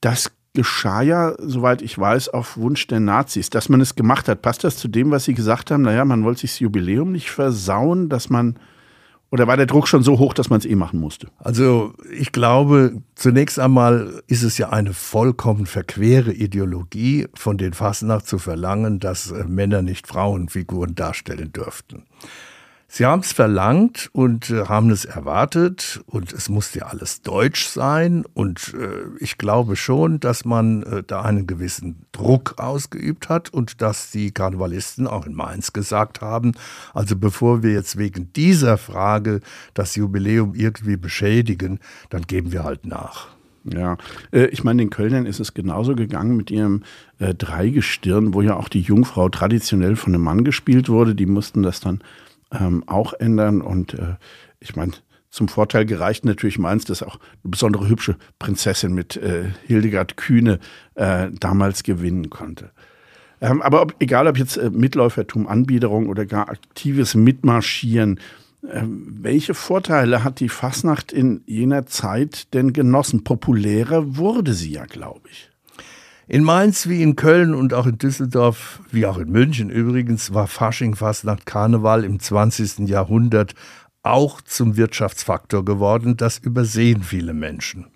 das 0.00 0.32
geschah 0.52 1.02
ja, 1.02 1.34
soweit 1.38 1.80
ich 1.80 1.96
weiß, 1.96 2.30
auf 2.30 2.56
Wunsch 2.56 2.88
der 2.88 3.00
Nazis, 3.00 3.48
dass 3.50 3.68
man 3.68 3.80
es 3.80 3.94
gemacht 3.94 4.28
hat. 4.28 4.42
Passt 4.42 4.64
das 4.64 4.76
zu 4.76 4.88
dem, 4.88 5.12
was 5.12 5.24
Sie 5.24 5.34
gesagt 5.34 5.70
haben? 5.70 5.82
Naja, 5.82 6.04
man 6.04 6.24
wollte 6.24 6.40
sich 6.40 6.52
das 6.52 6.60
Jubiläum 6.60 7.12
nicht 7.12 7.30
versauen, 7.30 8.08
dass 8.08 8.28
man 8.28 8.58
oder 9.30 9.46
war 9.46 9.56
der 9.56 9.66
Druck 9.66 9.88
schon 9.88 10.02
so 10.02 10.18
hoch, 10.18 10.32
dass 10.32 10.48
man 10.48 10.58
es 10.58 10.64
eh 10.64 10.74
machen 10.74 11.00
musste? 11.00 11.28
Also 11.38 11.94
ich 12.10 12.32
glaube, 12.32 13.02
zunächst 13.14 13.58
einmal 13.58 14.22
ist 14.26 14.42
es 14.42 14.56
ja 14.56 14.70
eine 14.70 14.94
vollkommen 14.94 15.66
verquere 15.66 16.32
Ideologie, 16.32 17.26
von 17.34 17.58
den 17.58 17.74
Fasnacht 17.74 18.26
zu 18.26 18.38
verlangen, 18.38 19.00
dass 19.00 19.30
äh, 19.30 19.44
Männer 19.44 19.82
nicht 19.82 20.06
Frauenfiguren 20.06 20.94
darstellen 20.94 21.52
dürften. 21.52 22.04
Sie 22.90 23.04
haben 23.04 23.20
es 23.20 23.32
verlangt 23.32 24.08
und 24.12 24.48
äh, 24.48 24.64
haben 24.64 24.88
es 24.88 25.04
erwartet 25.04 26.00
und 26.06 26.32
es 26.32 26.48
musste 26.48 26.78
ja 26.78 26.86
alles 26.86 27.20
deutsch 27.20 27.66
sein 27.66 28.24
und 28.32 28.74
äh, 28.74 29.22
ich 29.22 29.36
glaube 29.36 29.76
schon, 29.76 30.20
dass 30.20 30.46
man 30.46 30.82
äh, 30.84 31.02
da 31.06 31.20
einen 31.20 31.46
gewissen 31.46 32.06
Druck 32.12 32.54
ausgeübt 32.56 33.28
hat 33.28 33.50
und 33.50 33.82
dass 33.82 34.10
die 34.10 34.30
Karnevalisten 34.30 35.06
auch 35.06 35.26
in 35.26 35.34
Mainz 35.34 35.74
gesagt 35.74 36.22
haben, 36.22 36.52
also 36.94 37.14
bevor 37.14 37.62
wir 37.62 37.72
jetzt 37.72 37.98
wegen 37.98 38.32
dieser 38.32 38.78
Frage 38.78 39.40
das 39.74 39.94
Jubiläum 39.94 40.54
irgendwie 40.54 40.96
beschädigen, 40.96 41.80
dann 42.08 42.22
geben 42.22 42.52
wir 42.52 42.64
halt 42.64 42.86
nach. 42.86 43.28
Ja, 43.64 43.98
äh, 44.32 44.46
ich 44.46 44.64
meine, 44.64 44.80
den 44.82 44.88
Kölnern 44.88 45.26
ist 45.26 45.40
es 45.40 45.52
genauso 45.52 45.94
gegangen 45.94 46.38
mit 46.38 46.50
ihrem 46.50 46.84
äh, 47.18 47.34
Dreigestirn, 47.34 48.32
wo 48.32 48.40
ja 48.40 48.56
auch 48.56 48.70
die 48.70 48.80
Jungfrau 48.80 49.28
traditionell 49.28 49.96
von 49.96 50.14
einem 50.14 50.24
Mann 50.24 50.42
gespielt 50.42 50.88
wurde. 50.88 51.14
Die 51.14 51.26
mussten 51.26 51.62
das 51.62 51.80
dann 51.80 52.00
ähm, 52.52 52.84
auch 52.86 53.12
ändern. 53.14 53.60
Und 53.60 53.94
äh, 53.94 54.16
ich 54.60 54.76
meine, 54.76 54.92
zum 55.30 55.48
Vorteil 55.48 55.84
gereicht 55.84 56.24
natürlich 56.24 56.58
meins, 56.58 56.84
dass 56.84 57.02
auch 57.02 57.16
eine 57.16 57.50
besondere 57.50 57.88
hübsche 57.88 58.16
Prinzessin 58.38 58.94
mit 58.94 59.16
äh, 59.16 59.50
Hildegard 59.66 60.16
Kühne 60.16 60.58
äh, 60.94 61.30
damals 61.38 61.82
gewinnen 61.82 62.30
konnte. 62.30 62.70
Ähm, 63.40 63.62
aber 63.62 63.82
ob, 63.82 63.94
egal 64.00 64.26
ob 64.26 64.38
jetzt 64.38 64.56
äh, 64.56 64.70
Mitläufertum, 64.70 65.46
Anbiederung 65.46 66.08
oder 66.08 66.26
gar 66.26 66.48
aktives 66.48 67.14
Mitmarschieren, 67.14 68.18
ähm, 68.68 69.06
welche 69.20 69.54
Vorteile 69.54 70.24
hat 70.24 70.40
die 70.40 70.48
Fasnacht 70.48 71.12
in 71.12 71.42
jener 71.46 71.86
Zeit 71.86 72.52
denn 72.54 72.72
genossen? 72.72 73.22
Populärer 73.22 74.16
wurde 74.16 74.54
sie 74.54 74.72
ja, 74.72 74.86
glaube 74.86 75.28
ich. 75.30 75.50
In 76.30 76.44
Mainz 76.44 76.86
wie 76.86 77.02
in 77.02 77.16
Köln 77.16 77.54
und 77.54 77.72
auch 77.72 77.86
in 77.86 77.96
Düsseldorf, 77.96 78.80
wie 78.90 79.06
auch 79.06 79.16
in 79.16 79.30
München 79.30 79.70
übrigens, 79.70 80.34
war 80.34 80.46
Fasching 80.46 80.94
fast 80.94 81.24
nach 81.24 81.38
Karneval 81.46 82.04
im 82.04 82.20
20. 82.20 82.80
Jahrhundert 82.80 83.54
auch 84.02 84.42
zum 84.42 84.76
Wirtschaftsfaktor 84.76 85.64
geworden. 85.64 86.18
Das 86.18 86.36
übersehen 86.36 87.02
viele 87.02 87.32
Menschen. 87.32 87.86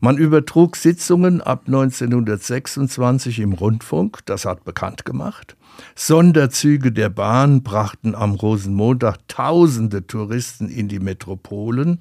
Man 0.00 0.18
übertrug 0.18 0.74
Sitzungen 0.74 1.40
ab 1.40 1.64
1926 1.68 3.38
im 3.38 3.52
Rundfunk, 3.52 4.18
das 4.24 4.46
hat 4.46 4.64
bekannt 4.64 5.04
gemacht. 5.04 5.56
Sonderzüge 5.94 6.90
der 6.90 7.10
Bahn 7.10 7.62
brachten 7.62 8.16
am 8.16 8.34
Rosenmontag 8.34 9.18
tausende 9.28 10.08
Touristen 10.08 10.68
in 10.68 10.88
die 10.88 10.98
Metropolen. 10.98 12.00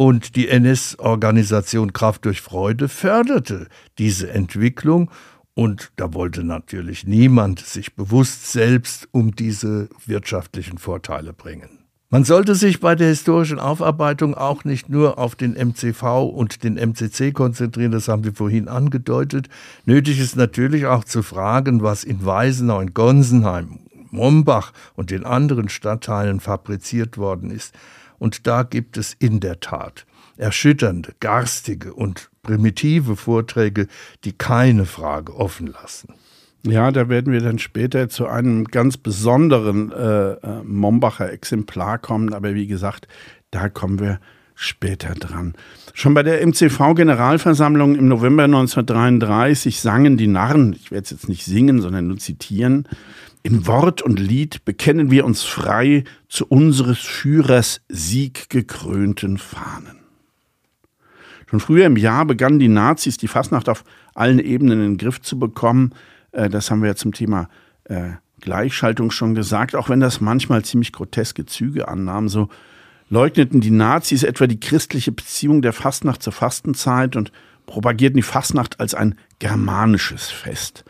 Und 0.00 0.36
die 0.36 0.48
NS-Organisation 0.48 1.92
Kraft 1.92 2.24
durch 2.24 2.40
Freude 2.40 2.88
förderte 2.88 3.66
diese 3.98 4.30
Entwicklung. 4.30 5.10
Und 5.54 5.90
da 5.96 6.14
wollte 6.14 6.44
natürlich 6.44 7.04
niemand 7.04 7.58
sich 7.58 7.96
bewusst 7.96 8.52
selbst 8.52 9.08
um 9.10 9.34
diese 9.34 9.88
wirtschaftlichen 10.06 10.78
Vorteile 10.78 11.32
bringen. 11.32 11.80
Man 12.10 12.22
sollte 12.22 12.54
sich 12.54 12.78
bei 12.78 12.94
der 12.94 13.08
historischen 13.08 13.58
Aufarbeitung 13.58 14.36
auch 14.36 14.62
nicht 14.62 14.88
nur 14.88 15.18
auf 15.18 15.34
den 15.34 15.54
MCV 15.54 16.30
und 16.32 16.62
den 16.62 16.76
MCC 16.76 17.32
konzentrieren, 17.32 17.90
das 17.90 18.06
haben 18.06 18.22
wir 18.22 18.34
vorhin 18.34 18.68
angedeutet. 18.68 19.48
Nötig 19.84 20.20
ist 20.20 20.36
natürlich 20.36 20.86
auch 20.86 21.02
zu 21.02 21.24
fragen, 21.24 21.82
was 21.82 22.04
in 22.04 22.24
Weisenau, 22.24 22.78
in 22.78 22.94
Gonsenheim, 22.94 23.80
Mombach 24.12 24.72
und 24.94 25.10
den 25.10 25.24
anderen 25.24 25.68
Stadtteilen 25.68 26.38
fabriziert 26.38 27.18
worden 27.18 27.50
ist. 27.50 27.74
Und 28.18 28.46
da 28.46 28.62
gibt 28.62 28.96
es 28.96 29.14
in 29.18 29.40
der 29.40 29.60
Tat 29.60 30.06
erschütternde, 30.36 31.14
garstige 31.20 31.92
und 31.92 32.30
primitive 32.42 33.16
Vorträge, 33.16 33.88
die 34.24 34.32
keine 34.32 34.86
Frage 34.86 35.34
offen 35.34 35.66
lassen. 35.66 36.14
Ja, 36.62 36.90
da 36.90 37.08
werden 37.08 37.32
wir 37.32 37.40
dann 37.40 37.58
später 37.58 38.08
zu 38.08 38.26
einem 38.26 38.64
ganz 38.64 38.96
besonderen 38.96 39.92
äh, 39.92 40.32
äh 40.32 40.62
Mombacher 40.64 41.32
Exemplar 41.32 41.98
kommen, 41.98 42.32
aber 42.32 42.54
wie 42.54 42.66
gesagt, 42.66 43.06
da 43.50 43.68
kommen 43.68 44.00
wir 44.00 44.20
später 44.54 45.14
dran. 45.14 45.54
Schon 45.94 46.14
bei 46.14 46.24
der 46.24 46.44
MCV-Generalversammlung 46.44 47.94
im 47.94 48.08
November 48.08 48.44
1933 48.44 49.80
sangen 49.80 50.16
die 50.16 50.26
Narren, 50.26 50.72
ich 50.72 50.90
werde 50.90 51.04
es 51.04 51.10
jetzt 51.10 51.28
nicht 51.28 51.44
singen, 51.44 51.80
sondern 51.80 52.08
nur 52.08 52.18
zitieren, 52.18 52.88
in 53.48 53.66
Wort 53.66 54.02
und 54.02 54.20
Lied 54.20 54.66
bekennen 54.66 55.10
wir 55.10 55.24
uns 55.24 55.42
frei 55.42 56.04
zu 56.28 56.44
unseres 56.44 56.98
Führers 56.98 57.80
sieggekrönten 57.88 59.38
Fahnen. 59.38 60.00
Schon 61.46 61.58
früher 61.58 61.86
im 61.86 61.96
Jahr 61.96 62.26
begannen 62.26 62.58
die 62.58 62.68
Nazis 62.68 63.16
die 63.16 63.26
Fastnacht 63.26 63.70
auf 63.70 63.84
allen 64.14 64.38
Ebenen 64.38 64.80
in 64.80 64.84
den 64.84 64.98
Griff 64.98 65.22
zu 65.22 65.38
bekommen. 65.38 65.94
Äh, 66.32 66.50
das 66.50 66.70
haben 66.70 66.82
wir 66.82 66.88
ja 66.88 66.94
zum 66.94 67.14
Thema 67.14 67.48
äh, 67.84 68.10
Gleichschaltung 68.42 69.10
schon 69.10 69.34
gesagt, 69.34 69.74
auch 69.74 69.88
wenn 69.88 70.00
das 70.00 70.20
manchmal 70.20 70.62
ziemlich 70.62 70.92
groteske 70.92 71.46
Züge 71.46 71.88
annahm. 71.88 72.28
So 72.28 72.50
leugneten 73.08 73.62
die 73.62 73.70
Nazis 73.70 74.24
etwa 74.24 74.46
die 74.46 74.60
christliche 74.60 75.10
Beziehung 75.10 75.62
der 75.62 75.72
Fastnacht 75.72 76.22
zur 76.22 76.34
Fastenzeit 76.34 77.16
und 77.16 77.32
propagierten 77.64 78.18
die 78.18 78.22
Fastnacht 78.22 78.78
als 78.78 78.92
ein 78.92 79.14
germanisches 79.38 80.28
Fest. 80.28 80.84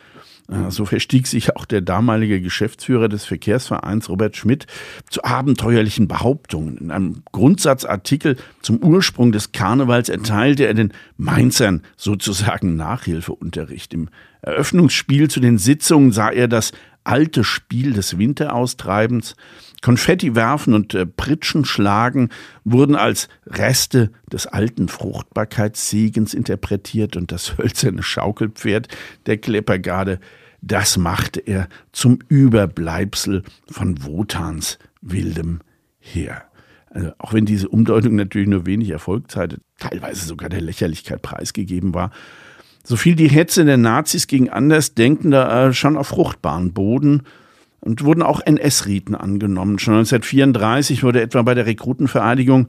So 0.70 0.86
verstieg 0.86 1.26
sich 1.26 1.56
auch 1.56 1.66
der 1.66 1.82
damalige 1.82 2.40
Geschäftsführer 2.40 3.10
des 3.10 3.26
Verkehrsvereins 3.26 4.08
Robert 4.08 4.34
Schmidt 4.34 4.66
zu 5.10 5.22
abenteuerlichen 5.22 6.08
Behauptungen. 6.08 6.78
In 6.78 6.90
einem 6.90 7.22
Grundsatzartikel 7.32 8.38
zum 8.62 8.78
Ursprung 8.78 9.30
des 9.30 9.52
Karnevals 9.52 10.08
erteilte 10.08 10.66
er 10.66 10.72
den 10.72 10.94
Mainzern 11.18 11.82
sozusagen 11.98 12.76
Nachhilfeunterricht. 12.76 13.92
Im 13.92 14.08
Eröffnungsspiel 14.40 15.28
zu 15.28 15.40
den 15.40 15.58
Sitzungen 15.58 16.12
sah 16.12 16.30
er 16.30 16.48
das 16.48 16.72
alte 17.08 17.42
Spiel 17.42 17.94
des 17.94 18.18
Winteraustreibens. 18.18 19.34
Konfetti 19.80 20.34
werfen 20.34 20.74
und 20.74 20.94
äh, 20.94 21.06
Pritschen 21.06 21.64
schlagen 21.64 22.28
wurden 22.64 22.96
als 22.96 23.28
Reste 23.46 24.10
des 24.30 24.46
alten 24.46 24.88
Fruchtbarkeitssegens 24.88 26.34
interpretiert 26.34 27.16
und 27.16 27.32
das 27.32 27.56
hölzerne 27.58 28.02
Schaukelpferd 28.02 28.88
der 29.26 29.38
Kleppergarde, 29.38 30.20
das 30.60 30.96
machte 30.96 31.40
er 31.40 31.68
zum 31.92 32.18
Überbleibsel 32.28 33.44
von 33.70 34.04
Wotans 34.04 34.78
wildem 35.00 35.60
Heer. 36.00 36.42
Also 36.90 37.12
auch 37.18 37.32
wenn 37.32 37.46
diese 37.46 37.68
Umdeutung 37.68 38.16
natürlich 38.16 38.48
nur 38.48 38.66
wenig 38.66 38.90
Erfolg 38.90 39.30
zeigte, 39.30 39.58
teilweise 39.78 40.26
sogar 40.26 40.48
der 40.48 40.60
Lächerlichkeit 40.60 41.22
preisgegeben 41.22 41.94
war, 41.94 42.10
so 42.88 42.96
fiel 42.96 43.16
die 43.16 43.28
Hetze 43.28 43.66
der 43.66 43.76
Nazis 43.76 44.26
gegen 44.28 44.48
Andersdenkende 44.48 45.44
äh, 45.44 45.72
schon 45.74 45.98
auf 45.98 46.06
fruchtbaren 46.08 46.72
Boden 46.72 47.24
und 47.80 48.02
wurden 48.02 48.22
auch 48.22 48.40
NS-Riten 48.40 49.14
angenommen. 49.14 49.78
Schon 49.78 49.92
1934 49.92 51.02
wurde 51.02 51.20
etwa 51.20 51.42
bei 51.42 51.52
der 51.52 51.66
Rekrutenvereidigung 51.66 52.68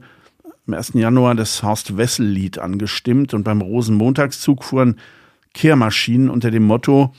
am 0.66 0.74
1. 0.74 0.92
Januar 0.92 1.34
das 1.34 1.62
Horst-Wessel-Lied 1.62 2.58
angestimmt 2.58 3.32
und 3.32 3.44
beim 3.44 3.62
Rosenmontagszug 3.62 4.62
fuhren 4.62 4.96
Kehrmaschinen 5.54 6.28
unter 6.28 6.50
dem 6.50 6.64
Motto 6.64 7.14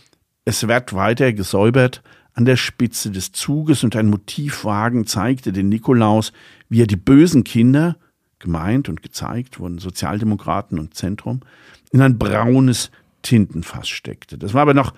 Es 0.45 0.67
wird 0.67 0.93
weiter 0.93 1.33
gesäubert, 1.33 2.03
an 2.35 2.45
der 2.45 2.55
Spitze 2.55 3.09
des 3.09 3.31
Zuges 3.31 3.83
und 3.83 3.95
ein 3.95 4.11
Motivwagen 4.11 5.07
zeigte 5.07 5.51
den 5.51 5.69
Nikolaus, 5.69 6.33
wie 6.69 6.83
er 6.83 6.87
die 6.87 6.97
bösen 6.97 7.43
Kinder, 7.43 7.97
gemeint 8.37 8.89
und 8.89 9.01
gezeigt 9.01 9.59
wurden 9.59 9.79
Sozialdemokraten 9.79 10.77
und 10.77 10.93
Zentrum, 10.93 11.41
in 11.91 12.01
ein 12.01 12.17
braunes 12.17 12.91
Tintenfass 13.21 13.89
steckte. 13.89 14.37
Das 14.37 14.53
war 14.53 14.63
aber 14.63 14.73
noch 14.73 14.93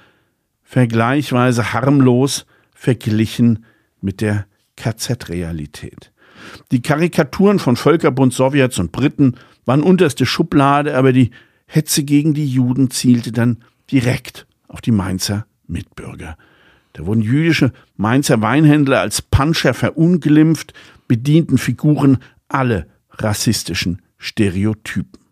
vergleichsweise 0.64 1.74
harmlos 1.74 2.46
verglichen 2.74 3.66
mit 4.02 4.22
der 4.22 4.46
KZ-Realität. 4.76 6.12
Die 6.72 6.82
Karikaturen 6.82 7.60
von 7.60 7.76
Völkerbund, 7.76 8.34
Sowjets 8.34 8.80
und 8.80 8.92
Briten 8.92 9.36
waren 9.66 9.84
unterste 9.84 10.26
Schublade, 10.26 10.96
aber 10.98 11.14
die 11.14 11.32
Hetze 11.66 12.04
gegen 12.04 12.34
die 12.34 12.48
Juden 12.48 12.90
zielte 12.90 13.32
dann 13.32 13.64
direkt 13.92 14.46
auf 14.68 14.82
die 14.82 14.92
Mainzer 14.92 15.46
Mitbürger. 15.68 16.38
Da 16.94 17.06
wurden 17.06 17.22
jüdische 17.22 17.72
Mainzer 17.96 18.42
Weinhändler 18.42 19.00
als 19.00 19.22
Puncher 19.22 19.74
verunglimpft, 19.74 20.74
bedienten 21.08 21.58
Figuren 21.58 22.18
alle 22.48 22.88
rassistischen 23.12 24.02
Stereotypen. 24.18 25.23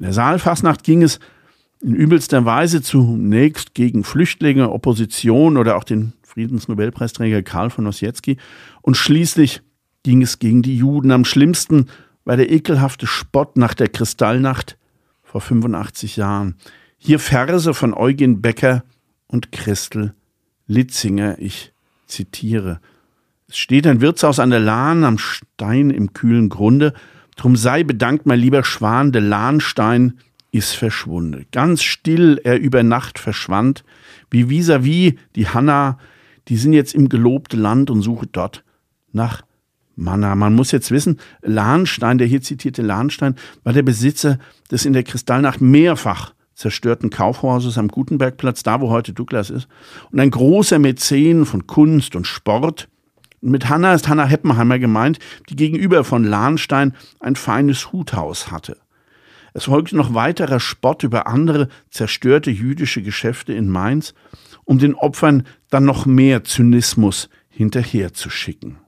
In 0.00 0.04
der 0.04 0.14
Saalfasnacht 0.14 0.82
ging 0.82 1.02
es 1.02 1.20
in 1.82 1.94
übelster 1.94 2.46
Weise 2.46 2.80
zunächst 2.80 3.74
gegen 3.74 4.02
Flüchtlinge, 4.02 4.70
Opposition 4.70 5.58
oder 5.58 5.76
auch 5.76 5.84
den 5.84 6.14
Friedensnobelpreisträger 6.22 7.42
Karl 7.42 7.68
von 7.68 7.86
Ossietzky 7.86 8.38
und 8.80 8.96
schließlich 8.96 9.60
ging 10.02 10.22
es 10.22 10.38
gegen 10.38 10.62
die 10.62 10.74
Juden. 10.74 11.10
Am 11.10 11.26
schlimmsten 11.26 11.90
war 12.24 12.38
der 12.38 12.50
ekelhafte 12.50 13.06
Spott 13.06 13.58
nach 13.58 13.74
der 13.74 13.88
Kristallnacht 13.88 14.78
vor 15.22 15.42
85 15.42 16.16
Jahren. 16.16 16.54
Hier 16.96 17.18
Verse 17.18 17.74
von 17.74 17.92
Eugen 17.92 18.40
Becker 18.40 18.84
und 19.26 19.52
Christel 19.52 20.14
Litzinger. 20.66 21.38
Ich 21.40 21.74
zitiere. 22.06 22.80
Es 23.48 23.58
steht 23.58 23.86
ein 23.86 24.00
Wirtshaus 24.00 24.38
an 24.38 24.48
der 24.48 24.60
Lahn 24.60 25.04
am 25.04 25.18
Stein 25.18 25.90
im 25.90 26.14
kühlen 26.14 26.48
Grunde. 26.48 26.94
Drum 27.40 27.56
sei 27.56 27.84
bedankt, 27.84 28.26
mein 28.26 28.38
lieber 28.38 28.64
Schwan, 28.64 29.12
der 29.12 29.22
Lahnstein 29.22 30.18
ist 30.50 30.74
verschwunden. 30.74 31.46
Ganz 31.52 31.82
still 31.82 32.38
er 32.44 32.60
über 32.60 32.82
Nacht 32.82 33.18
verschwand, 33.18 33.82
wie 34.30 34.44
vis-à-vis 34.44 35.12
-vis 35.12 35.16
die 35.36 35.48
Hanna, 35.48 35.98
die 36.48 36.58
sind 36.58 36.74
jetzt 36.74 36.94
im 36.94 37.08
gelobte 37.08 37.56
Land 37.56 37.88
und 37.88 38.02
suche 38.02 38.26
dort 38.26 38.62
nach 39.12 39.40
Manna. 39.96 40.34
Man 40.34 40.54
muss 40.54 40.70
jetzt 40.70 40.90
wissen, 40.90 41.18
Lahnstein, 41.40 42.18
der 42.18 42.26
hier 42.26 42.42
zitierte 42.42 42.82
Lahnstein, 42.82 43.36
war 43.64 43.72
der 43.72 43.84
Besitzer 43.84 44.38
des 44.70 44.84
in 44.84 44.92
der 44.92 45.04
Kristallnacht 45.04 45.62
mehrfach 45.62 46.34
zerstörten 46.54 47.08
Kaufhauses 47.08 47.78
am 47.78 47.88
Gutenbergplatz, 47.88 48.62
da 48.62 48.82
wo 48.82 48.90
heute 48.90 49.14
Douglas 49.14 49.48
ist, 49.48 49.66
und 50.12 50.20
ein 50.20 50.30
großer 50.30 50.78
Mäzen 50.78 51.46
von 51.46 51.66
Kunst 51.66 52.14
und 52.16 52.26
Sport. 52.26 52.89
Mit 53.40 53.68
Hanna 53.68 53.94
ist 53.94 54.08
Hanna 54.08 54.26
Heppenheimer 54.26 54.78
gemeint, 54.78 55.18
die 55.48 55.56
gegenüber 55.56 56.04
von 56.04 56.24
Lahnstein 56.24 56.94
ein 57.20 57.36
feines 57.36 57.92
Huthaus 57.92 58.50
hatte. 58.50 58.76
Es 59.54 59.64
folgte 59.64 59.96
noch 59.96 60.14
weiterer 60.14 60.60
Spott 60.60 61.02
über 61.02 61.26
andere 61.26 61.68
zerstörte 61.90 62.50
jüdische 62.50 63.02
Geschäfte 63.02 63.52
in 63.52 63.68
Mainz, 63.68 64.14
um 64.64 64.78
den 64.78 64.94
Opfern 64.94 65.44
dann 65.70 65.84
noch 65.84 66.06
mehr 66.06 66.44
Zynismus 66.44 67.28
hinterherzuschicken. 67.48 68.78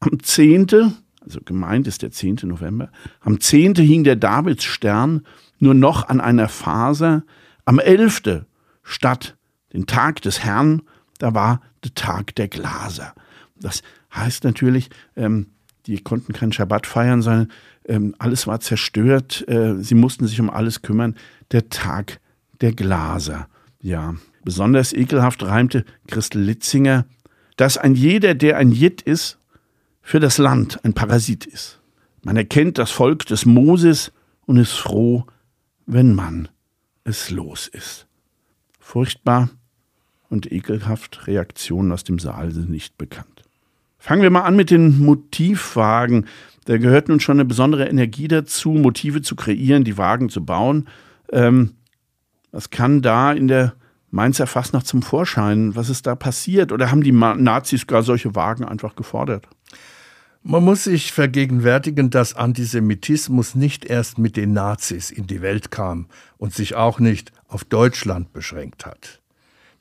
Am 0.00 0.20
10., 0.20 0.94
also 1.20 1.40
gemeint 1.44 1.86
ist 1.86 2.02
der 2.02 2.10
10. 2.10 2.40
November, 2.44 2.90
am 3.20 3.40
10. 3.40 3.76
hing 3.76 4.02
der 4.04 4.16
Davidsstern 4.16 5.24
nur 5.58 5.74
noch 5.74 6.08
an 6.08 6.20
einer 6.20 6.48
Faser. 6.48 7.22
Am 7.64 7.78
11. 7.78 8.44
statt 8.82 9.36
den 9.72 9.86
Tag 9.86 10.22
des 10.22 10.40
Herrn, 10.40 10.82
da 11.18 11.34
war 11.34 11.60
der 11.84 11.94
Tag 11.94 12.34
der 12.34 12.48
Glaser. 12.48 13.14
Das 13.56 13.82
heißt 14.14 14.44
natürlich, 14.44 14.90
ähm, 15.16 15.48
die 15.86 16.02
konnten 16.02 16.32
keinen 16.32 16.52
Schabbat 16.52 16.86
feiern, 16.86 17.22
sondern 17.22 17.50
ähm, 17.86 18.14
alles 18.18 18.46
war 18.46 18.60
zerstört. 18.60 19.46
Äh, 19.48 19.76
sie 19.76 19.94
mussten 19.94 20.26
sich 20.26 20.40
um 20.40 20.50
alles 20.50 20.82
kümmern. 20.82 21.14
Der 21.52 21.68
Tag 21.68 22.20
der 22.60 22.72
Glaser. 22.72 23.48
Ja, 23.80 24.14
besonders 24.44 24.92
ekelhaft 24.92 25.42
reimte 25.42 25.84
Christel 26.06 26.42
Litzinger, 26.42 27.04
dass 27.56 27.76
ein 27.76 27.94
jeder, 27.94 28.34
der 28.34 28.56
ein 28.56 28.72
Jid 28.72 29.02
ist, 29.02 29.38
für 30.00 30.20
das 30.20 30.38
Land 30.38 30.84
ein 30.84 30.94
Parasit 30.94 31.46
ist. 31.46 31.80
Man 32.22 32.36
erkennt 32.36 32.78
das 32.78 32.90
Volk 32.90 33.26
des 33.26 33.44
Moses 33.44 34.12
und 34.46 34.56
ist 34.56 34.72
froh, 34.72 35.26
wenn 35.86 36.14
man 36.14 36.48
es 37.04 37.30
los 37.30 37.68
ist. 37.68 38.06
Furchtbar 38.80 39.50
und 40.28 40.50
ekelhaft 40.50 41.26
Reaktionen 41.26 41.92
aus 41.92 42.04
dem 42.04 42.18
Saal 42.18 42.50
sind 42.50 42.70
nicht 42.70 42.96
bekannt. 42.98 43.33
Fangen 44.04 44.20
wir 44.20 44.28
mal 44.28 44.42
an 44.42 44.54
mit 44.54 44.70
den 44.70 45.02
Motivwagen. 45.02 46.26
Da 46.66 46.76
gehört 46.76 47.08
nun 47.08 47.20
schon 47.20 47.38
eine 47.38 47.46
besondere 47.46 47.88
Energie 47.88 48.28
dazu, 48.28 48.72
Motive 48.72 49.22
zu 49.22 49.34
kreieren, 49.34 49.82
die 49.82 49.96
Wagen 49.96 50.28
zu 50.28 50.44
bauen. 50.44 50.88
Ähm, 51.32 51.76
was 52.52 52.68
kann 52.68 53.00
da 53.00 53.32
in 53.32 53.48
der 53.48 53.72
Mainzer 54.10 54.46
Fastnacht 54.46 54.86
zum 54.86 55.00
Vorschein? 55.00 55.74
Was 55.74 55.88
ist 55.88 56.06
da 56.06 56.16
passiert? 56.16 56.70
Oder 56.70 56.90
haben 56.90 57.02
die 57.02 57.12
Nazis 57.12 57.86
gar 57.86 58.02
solche 58.02 58.34
Wagen 58.34 58.66
einfach 58.66 58.94
gefordert? 58.94 59.48
Man 60.42 60.62
muss 60.62 60.84
sich 60.84 61.10
vergegenwärtigen, 61.10 62.10
dass 62.10 62.34
Antisemitismus 62.34 63.54
nicht 63.54 63.86
erst 63.86 64.18
mit 64.18 64.36
den 64.36 64.52
Nazis 64.52 65.10
in 65.10 65.26
die 65.26 65.40
Welt 65.40 65.70
kam 65.70 66.08
und 66.36 66.52
sich 66.52 66.74
auch 66.74 67.00
nicht 67.00 67.32
auf 67.48 67.64
Deutschland 67.64 68.34
beschränkt 68.34 68.84
hat. 68.84 69.22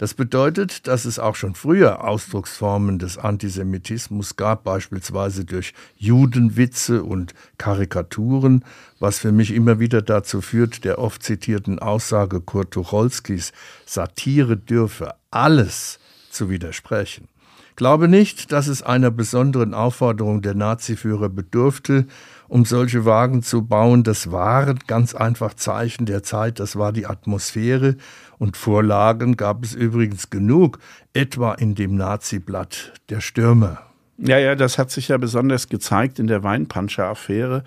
Das 0.03 0.15
bedeutet, 0.15 0.87
dass 0.87 1.05
es 1.05 1.17
auch 1.17 1.37
schon 1.37 1.55
früher 1.55 2.03
Ausdrucksformen 2.03 2.99
des 2.99 3.17
Antisemitismus 3.17 4.35
gab, 4.35 4.65
beispielsweise 4.65 5.45
durch 5.45 5.73
Judenwitze 5.95 7.03
und 7.03 7.33
Karikaturen, 7.57 8.65
was 8.99 9.19
für 9.19 9.31
mich 9.31 9.53
immer 9.53 9.79
wieder 9.79 10.01
dazu 10.01 10.41
führt, 10.41 10.83
der 10.83 10.99
oft 10.99 11.23
zitierten 11.23 11.79
Aussage 11.79 12.41
Kurt 12.41 12.71
Tucholskis, 12.71 13.53
Satire 13.85 14.57
dürfe 14.57 15.13
alles 15.31 15.99
zu 16.29 16.49
widersprechen. 16.49 17.29
Glaube 17.77 18.09
nicht, 18.09 18.51
dass 18.51 18.67
es 18.67 18.83
einer 18.83 19.09
besonderen 19.09 19.73
Aufforderung 19.73 20.41
der 20.41 20.53
Naziführer 20.53 21.29
bedurfte, 21.29 22.07
um 22.47 22.65
solche 22.65 23.06
Wagen 23.06 23.43
zu 23.43 23.65
bauen. 23.65 24.03
Das 24.03 24.32
waren 24.32 24.79
ganz 24.88 25.15
einfach 25.15 25.53
Zeichen 25.53 26.06
der 26.06 26.23
Zeit, 26.23 26.60
das 26.60 26.75
war 26.75 26.91
die 26.91 27.06
Atmosphäre 27.06 27.95
und 28.38 28.58
Vorlagen 28.58 29.38
gab 29.38 29.63
es 29.63 29.73
übrigens 29.73 30.29
genug, 30.29 30.79
etwa 31.13 31.53
in 31.53 31.75
dem 31.75 31.95
Nazi-Blatt 31.95 32.93
Der 33.10 33.21
Stürmer. 33.21 33.82
Ja, 34.17 34.38
ja, 34.38 34.56
das 34.56 34.77
hat 34.77 34.91
sich 34.91 35.08
ja 35.08 35.17
besonders 35.17 35.69
gezeigt 35.69 36.19
in 36.19 36.27
der 36.27 36.43
Weinpanscher-Affäre 36.43 37.63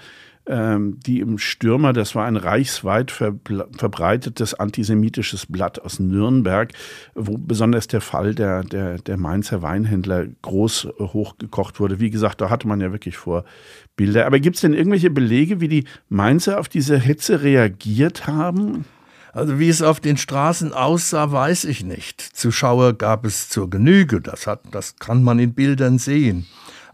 ähm, 0.47 0.99
die 1.05 1.21
im 1.21 1.39
Stürmer, 1.39 1.93
das 1.93 2.15
war 2.15 2.25
ein 2.27 2.37
reichsweit 2.37 3.11
verbreitetes 3.11 4.55
antisemitisches 4.55 5.47
Blatt 5.47 5.81
aus 5.81 5.99
Nürnberg, 5.99 6.73
wo 7.15 7.37
besonders 7.37 7.89
der 7.89 8.01
Fall 8.01 8.35
der, 8.35 8.63
der, 8.63 8.99
der 8.99 9.17
Mainzer 9.17 9.63
Weinhändler 9.63 10.27
groß 10.43 10.89
hochgekocht 10.99 11.81
wurde. 11.81 12.01
Wie 12.01 12.11
gesagt, 12.11 12.41
da 12.41 12.51
hatte 12.51 12.69
man 12.69 12.81
ja 12.81 12.93
wirklich 12.93 13.19
Vorbilder. 13.97 14.27
Aber 14.27 14.39
gibt 14.39 14.57
es 14.57 14.63
denn 14.63 14.75
irgendwelche 14.75 15.11
Belege, 15.11 15.61
wie 15.61 15.69
die 15.69 15.85
Mainzer 16.09 16.61
auf 16.61 16.69
diese 16.69 16.99
Hetze 16.99 17.43
reagiert 17.43 18.27
haben? 18.27 18.85
Also 19.33 19.59
wie 19.59 19.69
es 19.69 19.83
auf 19.83 20.01
den 20.01 20.17
Straßen 20.17 20.73
aussah, 20.73 21.31
weiß 21.31 21.65
ich 21.65 21.85
nicht. 21.85 22.21
Zuschauer 22.21 22.95
gab 22.95 23.27
es 23.27 23.49
zur 23.49 23.69
Genüge, 23.69 24.21
das, 24.21 24.47
hat, 24.47 24.63
das 24.71 24.97
kann 24.97 25.23
man 25.23 25.39
in 25.39 25.53
Bildern 25.53 25.99
sehen. 25.99 26.47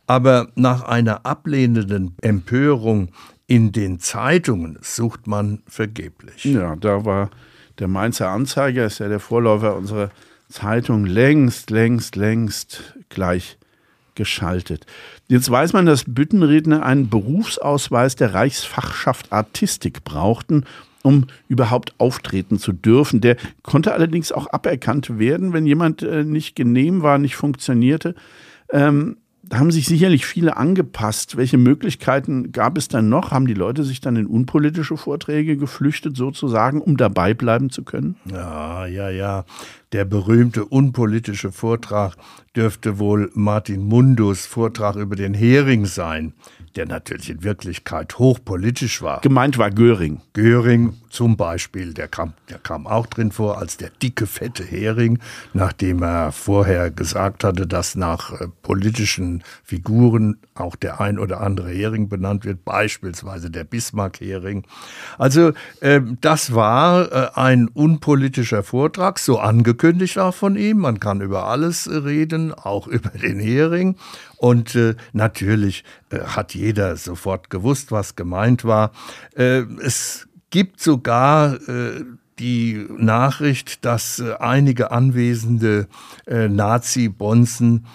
Aber 0.06 0.48
nach 0.56 0.82
einer 0.82 1.24
ablehnenden 1.24 2.16
Empörung 2.20 3.10
in 3.46 3.70
den 3.70 4.00
Zeitungen 4.00 4.78
sucht 4.80 5.26
man 5.26 5.62
vergeblich. 5.68 6.44
Ja, 6.44 6.74
da 6.76 7.04
war 7.04 7.30
der 7.78 7.86
Mainzer 7.86 8.30
Anzeiger, 8.30 8.86
ist 8.86 8.98
ja 8.98 9.08
der 9.08 9.20
Vorläufer 9.20 9.76
unserer 9.76 10.10
Zeitung, 10.48 11.06
längst, 11.06 11.70
längst, 11.70 12.16
längst 12.16 12.94
gleich 13.08 13.56
geschaltet. 14.14 14.86
Jetzt 15.28 15.50
weiß 15.50 15.72
man, 15.72 15.86
dass 15.86 16.04
Büttenredner 16.06 16.84
einen 16.84 17.08
Berufsausweis 17.08 18.16
der 18.16 18.34
Reichsfachschaft 18.34 19.32
Artistik 19.32 20.04
brauchten, 20.04 20.64
um 21.02 21.26
überhaupt 21.48 21.94
auftreten 21.98 22.58
zu 22.58 22.72
dürfen. 22.72 23.20
Der 23.20 23.36
konnte 23.62 23.92
allerdings 23.92 24.32
auch 24.32 24.46
aberkannt 24.48 25.18
werden, 25.18 25.52
wenn 25.52 25.66
jemand 25.66 26.02
äh, 26.02 26.24
nicht 26.24 26.54
genehm 26.54 27.02
war, 27.02 27.18
nicht 27.18 27.36
funktionierte. 27.36 28.14
Ähm, 28.70 29.16
da 29.52 29.58
haben 29.58 29.70
sich 29.70 29.84
sicherlich 29.84 30.24
viele 30.24 30.56
angepasst. 30.56 31.36
Welche 31.36 31.58
Möglichkeiten 31.58 32.52
gab 32.52 32.78
es 32.78 32.88
dann 32.88 33.10
noch? 33.10 33.32
Haben 33.32 33.46
die 33.46 33.52
Leute 33.52 33.84
sich 33.84 34.00
dann 34.00 34.16
in 34.16 34.24
unpolitische 34.24 34.96
Vorträge 34.96 35.58
geflüchtet, 35.58 36.16
sozusagen, 36.16 36.80
um 36.80 36.96
dabei 36.96 37.34
bleiben 37.34 37.68
zu 37.68 37.84
können? 37.84 38.16
Ja, 38.24 38.86
ja, 38.86 39.10
ja. 39.10 39.44
Der 39.92 40.06
berühmte 40.06 40.64
unpolitische 40.64 41.52
Vortrag 41.52 42.14
dürfte 42.56 42.98
wohl 42.98 43.30
Martin 43.34 43.84
Mundus 43.84 44.46
Vortrag 44.46 44.96
über 44.96 45.16
den 45.16 45.34
Hering 45.34 45.84
sein, 45.84 46.32
der 46.74 46.86
natürlich 46.86 47.28
in 47.28 47.44
Wirklichkeit 47.44 48.18
hochpolitisch 48.18 49.02
war. 49.02 49.20
Gemeint 49.20 49.58
war 49.58 49.70
Göring. 49.70 50.22
Göring 50.32 50.94
zum 51.12 51.36
Beispiel, 51.36 51.92
der 51.92 52.08
kam, 52.08 52.32
der 52.48 52.58
kam 52.58 52.86
auch 52.86 53.06
drin 53.06 53.32
vor 53.32 53.58
als 53.58 53.76
der 53.76 53.90
dicke, 53.90 54.26
fette 54.26 54.64
Hering, 54.64 55.18
nachdem 55.52 56.02
er 56.02 56.32
vorher 56.32 56.90
gesagt 56.90 57.44
hatte, 57.44 57.66
dass 57.66 57.94
nach 57.94 58.32
äh, 58.32 58.48
politischen 58.62 59.44
Figuren 59.62 60.38
auch 60.54 60.74
der 60.74 61.00
ein 61.00 61.18
oder 61.18 61.42
andere 61.42 61.70
Hering 61.70 62.08
benannt 62.08 62.46
wird, 62.46 62.64
beispielsweise 62.64 63.50
der 63.50 63.64
Bismarck-Hering. 63.64 64.64
Also 65.18 65.52
äh, 65.80 66.00
das 66.22 66.54
war 66.54 67.12
äh, 67.12 67.30
ein 67.34 67.68
unpolitischer 67.68 68.62
Vortrag, 68.62 69.18
so 69.18 69.38
angekündigt 69.38 70.18
auch 70.18 70.34
von 70.34 70.56
ihm. 70.56 70.78
Man 70.78 70.98
kann 70.98 71.20
über 71.20 71.44
alles 71.44 71.90
reden, 71.90 72.54
auch 72.54 72.86
über 72.86 73.10
den 73.10 73.38
Hering. 73.38 73.96
Und 74.38 74.74
äh, 74.74 74.94
natürlich 75.12 75.84
äh, 76.10 76.20
hat 76.20 76.54
jeder 76.54 76.96
sofort 76.96 77.50
gewusst, 77.50 77.92
was 77.92 78.16
gemeint 78.16 78.64
war. 78.64 78.92
Äh, 79.36 79.64
es 79.82 80.26
gibt 80.52 80.80
sogar 80.80 81.54
äh, 81.68 82.04
die 82.38 82.86
Nachricht, 82.96 83.84
dass 83.84 84.20
äh, 84.20 84.34
einige 84.38 84.92
anwesende 84.92 85.88
äh, 86.26 86.48
Nazi-Bonzen 86.48 87.86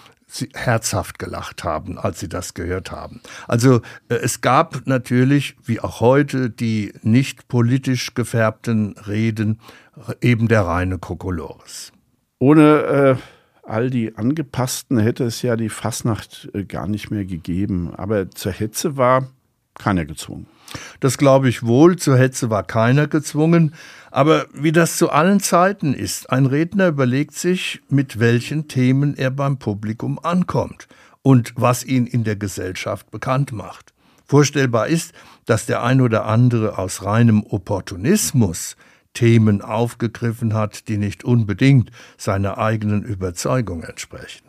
herzhaft 0.54 1.20
gelacht 1.20 1.64
haben, 1.64 1.98
als 1.98 2.20
sie 2.20 2.28
das 2.28 2.54
gehört 2.54 2.92
haben. 2.92 3.22
Also 3.48 3.78
äh, 4.10 4.16
es 4.16 4.42
gab 4.42 4.86
natürlich, 4.86 5.56
wie 5.64 5.80
auch 5.80 6.02
heute, 6.02 6.50
die 6.50 6.94
nicht 7.02 7.48
politisch 7.48 8.14
gefärbten 8.14 8.98
Reden, 9.08 9.60
eben 10.22 10.48
der 10.48 10.64
reine 10.64 10.98
Kokolores. 10.98 11.94
Ohne 12.40 12.82
äh, 12.82 13.16
all 13.64 13.90
die 13.90 14.16
Angepassten 14.16 15.00
hätte 15.00 15.24
es 15.24 15.42
ja 15.42 15.56
die 15.56 15.70
Fasnacht 15.70 16.50
äh, 16.54 16.64
gar 16.64 16.88
nicht 16.88 17.12
mehr 17.12 17.26
gegeben. 17.26 17.94
Aber 17.96 18.30
zur 18.32 18.52
Hetze 18.52 18.98
war 18.98 19.28
keiner 19.76 20.06
gezwungen. 20.06 20.48
Das 21.00 21.18
glaube 21.18 21.50
ich 21.50 21.64
wohl, 21.64 21.98
zur 21.98 22.18
Hetze 22.18 22.50
war 22.50 22.64
keiner 22.64 23.08
gezwungen. 23.08 23.74
Aber 24.12 24.48
wie 24.54 24.72
das 24.72 24.98
zu 24.98 25.10
allen 25.10 25.40
Zeiten 25.40 25.94
ist, 25.94 26.30
ein 26.30 26.46
Redner 26.46 26.88
überlegt 26.88 27.36
sich, 27.36 27.82
mit 27.90 28.20
welchen 28.20 28.68
Themen 28.68 29.16
er 29.16 29.32
beim 29.32 29.60
Publikum 29.60 30.20
ankommt 30.22 30.88
und 31.22 31.54
was 31.56 31.84
ihn 31.84 32.08
in 32.08 32.24
der 32.24 32.36
Gesellschaft 32.36 33.12
bekannt 33.12 33.52
macht. 33.52 33.94
Vorstellbar 34.26 34.88
ist, 34.88 35.14
dass 35.46 35.66
der 35.66 35.84
ein 35.84 36.02
oder 36.02 36.26
andere 36.26 36.78
aus 36.78 37.04
reinem 37.04 37.44
Opportunismus 37.44 38.76
Themen 39.14 39.62
aufgegriffen 39.62 40.54
hat, 40.54 40.88
die 40.90 40.98
nicht 40.98 41.24
unbedingt 41.24 41.92
seiner 42.18 42.58
eigenen 42.58 43.04
Überzeugung 43.04 43.84
entsprechen. 43.84 44.47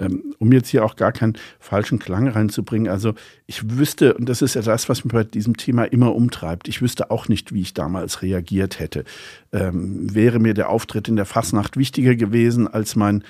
Ähm, 0.00 0.34
um 0.38 0.50
jetzt 0.52 0.68
hier 0.68 0.84
auch 0.84 0.96
gar 0.96 1.12
keinen 1.12 1.36
falschen 1.58 1.98
Klang 1.98 2.26
reinzubringen, 2.26 2.90
also 2.90 3.14
ich 3.46 3.76
wüsste, 3.76 4.14
und 4.14 4.28
das 4.28 4.42
ist 4.42 4.54
ja 4.54 4.62
das, 4.62 4.88
was 4.88 5.04
mich 5.04 5.12
bei 5.12 5.24
diesem 5.24 5.56
Thema 5.56 5.84
immer 5.84 6.14
umtreibt, 6.14 6.68
ich 6.68 6.80
wüsste 6.80 7.10
auch 7.10 7.28
nicht, 7.28 7.52
wie 7.52 7.60
ich 7.60 7.74
damals 7.74 8.22
reagiert 8.22 8.80
hätte. 8.80 9.04
Ähm, 9.52 10.14
wäre 10.14 10.38
mir 10.38 10.54
der 10.54 10.70
Auftritt 10.70 11.08
in 11.08 11.16
der 11.16 11.26
Fasnacht 11.26 11.76
wichtiger 11.76 12.16
gewesen 12.16 12.66
als 12.66 12.96
mein 12.96 13.24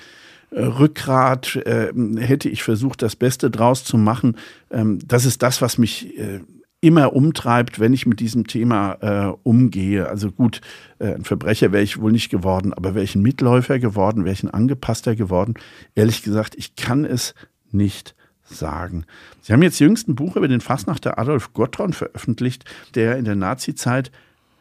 äh, 0.51 0.63
Rückgrat, 0.63 1.57
äh, 1.57 1.93
hätte 2.19 2.49
ich 2.49 2.63
versucht, 2.63 3.03
das 3.03 3.17
Beste 3.17 3.51
draus 3.51 3.85
zu 3.85 3.99
machen. 3.99 4.37
Ähm, 4.71 4.99
das 5.07 5.25
ist 5.25 5.43
das, 5.43 5.61
was 5.61 5.77
mich 5.79 6.19
äh, 6.19 6.41
immer 6.81 7.13
umtreibt, 7.13 7.79
wenn 7.79 7.93
ich 7.93 8.07
mit 8.07 8.21
diesem 8.21 8.47
Thema 8.47 8.93
äh, 9.01 9.35
umgehe. 9.43 10.09
Also 10.09 10.31
gut, 10.31 10.61
äh, 10.99 11.15
ein 11.15 11.25
Verbrecher 11.25 11.73
wäre 11.73 11.83
ich 11.83 12.01
wohl 12.01 12.13
nicht 12.13 12.31
geworden, 12.31 12.73
aber 12.73 12.95
wäre 12.95 13.05
ich 13.05 13.15
ein 13.15 13.23
Mitläufer 13.23 13.79
geworden, 13.79 14.25
wäre 14.25 14.33
ich 14.33 14.43
ein 14.43 14.51
Angepasster 14.51 15.15
geworden. 15.15 15.55
Ehrlich 15.95 16.23
gesagt, 16.23 16.55
ich 16.57 16.77
kann 16.77 17.05
es 17.05 17.35
nicht 17.71 18.15
sagen. 18.43 19.05
Sie 19.43 19.53
haben 19.53 19.63
jetzt 19.63 19.79
jüngst 19.79 20.09
ein 20.09 20.15
Buch 20.15 20.37
über 20.37 20.49
den 20.49 20.61
Fassnachter 20.61 21.19
Adolf 21.19 21.53
Gottron 21.53 21.93
veröffentlicht, 21.93 22.65
der 22.95 23.17
in 23.19 23.25
der 23.25 23.37
Nazizeit 23.37 24.11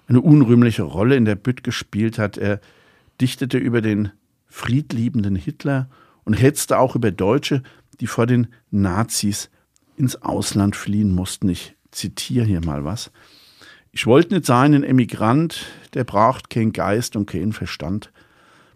eine 0.08 0.21
unrühmliche 0.21 0.84
Rolle 0.84 1.15
in 1.15 1.25
der 1.25 1.36
Bütt 1.36 1.63
gespielt 1.63 2.19
hat. 2.19 2.38
Er 2.38 2.60
dichtete 3.21 3.58
über 3.58 3.82
den 3.82 4.12
friedliebenden 4.47 5.36
Hitler 5.36 5.89
und 6.25 6.34
hetzte 6.34 6.79
auch 6.79 6.95
über 6.95 7.12
Deutsche, 7.12 7.63
die 7.99 8.08
vor 8.08 8.25
den 8.25 8.47
Nazis 8.71 9.49
ins 9.95 10.21
Ausland 10.21 10.75
fliehen 10.75 11.13
mussten. 11.13 11.49
Ich 11.49 11.75
zitiere 11.91 12.45
hier 12.45 12.63
mal 12.63 12.86
was. 12.86 13.12
Ich 13.91 14.06
wollte 14.06 14.36
nicht 14.36 14.45
sein 14.45 14.73
ein 14.73 14.84
Emigrant, 14.84 15.65
der 15.93 16.04
braucht 16.04 16.49
keinen 16.49 16.73
Geist 16.73 17.15
und 17.15 17.25
keinen 17.25 17.54
Verstand, 17.54 18.12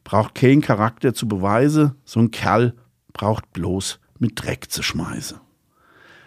braucht 0.04 0.36
keinen 0.36 0.62
Charakter 0.62 1.13
zu 1.13 1.28
beweisen, 1.28 1.93
so 2.04 2.19
ein 2.19 2.32
Kerl 2.32 2.73
braucht 3.13 3.54
bloß 3.54 3.99
mit 4.19 4.43
Dreck 4.43 4.71
zu 4.71 4.82
schmeißen. 4.82 5.39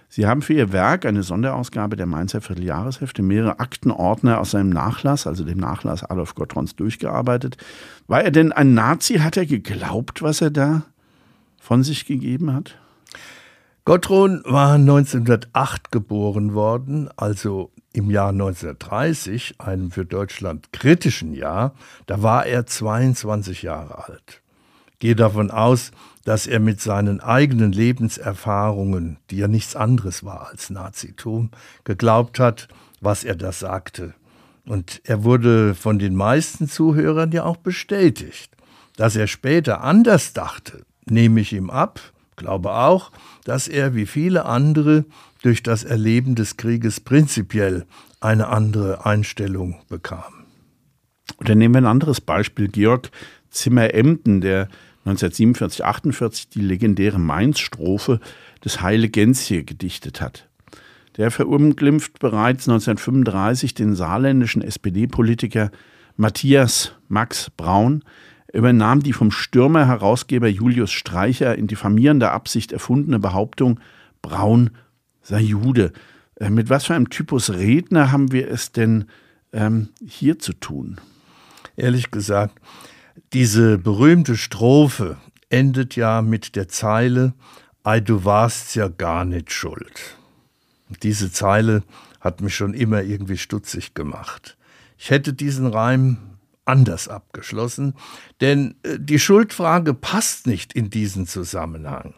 Sie 0.09 0.27
haben 0.27 0.41
für 0.41 0.55
Ihr 0.55 0.73
Werk 0.73 1.05
eine 1.05 1.25
Sonderausgabe 1.25 1.97
der 1.97 2.07
Mainzer 2.07 2.41
Vierteljahreshefte, 2.41 3.23
mehrere 3.23 3.59
Aktenordner 3.59 4.39
aus 4.39 4.53
seinem 4.53 4.71
Nachlass, 4.71 5.27
also 5.27 5.45
dem 5.45 5.59
Nachlass 5.59 6.05
Adolf 6.05 6.35
Gottrons, 6.37 6.77
durchgearbeitet. 6.77 7.57
War 8.07 8.23
er 8.23 8.31
denn 8.31 8.53
ein 8.53 8.73
Nazi? 8.73 9.15
Hat 9.15 9.37
er 9.37 9.47
geglaubt, 9.47 10.23
was 10.23 10.41
er 10.41 10.51
da 10.51 10.83
von 11.61 11.83
sich 11.83 12.07
gegeben 12.07 12.53
hat? 12.53 12.79
Gottrun 13.87 14.43
war 14.45 14.75
1908 14.75 15.93
geboren 15.93 16.55
worden, 16.55 17.09
also 17.17 17.71
im 17.93 18.11
Jahr 18.11 18.31
1930, 18.31 19.61
einem 19.61 19.93
für 19.93 20.05
Deutschland 20.05 20.73
kritischen 20.73 21.33
Jahr, 21.33 21.73
da 22.07 22.21
war 22.21 22.47
er 22.47 22.67
22 22.67 23.63
Jahre 23.63 24.09
alt. 24.09 24.43
Gehe 24.99 25.15
davon 25.15 25.53
aus, 25.53 25.93
dass 26.25 26.49
er 26.49 26.59
mit 26.59 26.81
seinen 26.81 27.21
eigenen 27.21 27.71
Lebenserfahrungen, 27.71 29.19
die 29.31 29.37
ja 29.37 29.47
nichts 29.47 29.77
anderes 29.77 30.25
war 30.25 30.49
als 30.49 30.69
Nazitum, 30.69 31.53
geglaubt 31.85 32.41
hat, 32.41 32.67
was 33.01 33.23
er 33.23 33.37
da 33.37 33.53
sagte. 33.53 34.15
Und 34.67 35.01
er 35.05 35.23
wurde 35.23 35.77
von 35.77 36.01
den 36.01 36.17
meisten 36.17 36.69
Zuhörern 36.69 37.31
ja 37.31 37.45
auch 37.45 37.59
bestätigt. 37.59 38.51
Dass 38.97 39.15
er 39.15 39.29
später 39.29 39.85
anders 39.85 40.33
dachte, 40.33 40.85
nehme 41.05 41.41
ich 41.41 41.53
ihm 41.53 41.71
ab, 41.71 42.01
glaube 42.37 42.73
auch, 42.73 43.11
dass 43.45 43.69
er 43.69 43.95
wie 43.95 44.07
viele 44.07 44.45
andere 44.45 45.05
durch 45.43 45.63
das 45.63 45.85
Erleben 45.85 46.35
des 46.35 46.57
Krieges 46.57 47.01
prinzipiell 47.01 47.87
eine 48.21 48.49
andere 48.49 49.05
Einstellung 49.05 49.77
bekam. 49.89 50.23
Oder 51.39 51.55
nehmen 51.55 51.75
wir 51.75 51.81
ein 51.81 51.87
anderes 51.87 52.21
Beispiel, 52.21 52.69
Georg 52.69 53.11
Zimmer-Emden, 53.51 54.41
der 54.41 54.69
1947, 55.05 55.85
48 55.85 56.49
die 56.49 56.61
legendäre 56.61 57.19
Mainz-Strophe 57.19 58.21
des 58.65 58.81
Heile 58.81 59.09
Gänzje 59.09 59.65
gedichtet 59.65 60.21
hat. 60.21 60.49
Der 61.17 61.31
verunglimpft 61.31 62.19
bereits 62.19 62.69
1935 62.69 63.75
den 63.75 63.95
saarländischen 63.95 64.63
SPD-Politiker 64.63 65.71
Matthias 66.17 66.93
Max 67.09 67.51
Braun, 67.57 68.03
übernahm 68.57 69.03
die 69.03 69.13
vom 69.13 69.31
Stürmer-Herausgeber 69.31 70.49
Julius 70.49 70.91
Streicher 70.91 71.57
in 71.57 71.67
diffamierender 71.67 72.33
Absicht 72.33 72.73
erfundene 72.73 73.19
Behauptung, 73.19 73.81
Braun 74.23 74.71
sei 75.23 75.41
Jude. 75.41 75.93
Äh, 76.37 76.51
mit 76.51 76.71
was 76.71 76.87
für 76.87 76.95
einem 76.95 77.11
Typus 77.11 77.51
Redner 77.51 78.13
haben 78.13 78.33
wir 78.33 78.51
es 78.51 78.73
denn 78.73 79.07
ähm, 79.53 79.91
hier 80.05 80.39
zu 80.39 80.53
tun? 80.53 81.01
Ehrlich 81.77 82.11
gesagt, 82.11 82.59
diese 83.33 83.79
berühmte 83.79 84.37
Strophe 84.37 85.19
endet 85.51 85.95
ja 85.97 86.23
mit 86.23 86.57
der 86.57 86.69
Zeile, 86.69 87.35
Ei, 87.83 88.01
du 88.01 88.25
warst 88.25 88.75
ja 88.75 88.89
gar 88.89 89.25
nicht 89.25 89.53
schuld. 89.53 90.17
Diese 91.03 91.31
Zeile 91.31 91.83
hat 92.21 92.41
mich 92.41 92.57
schon 92.57 92.75
immer 92.75 93.03
irgendwie 93.03 93.39
stutzig 93.39 93.95
gemacht. 93.95 94.57
Ich 94.99 95.11
hätte 95.11 95.33
diesen 95.33 95.67
Reim 95.67 96.17
anders 96.67 97.09
abgeschlossen, 97.09 97.95
denn 98.41 98.75
äh, 98.83 98.99
die 98.99 99.19
Schuldfrage 99.19 99.95
passt 99.95 100.47
nicht 100.47 100.73
in 100.75 100.91
diesen 100.91 101.27
Zusammenhang. 101.27 102.15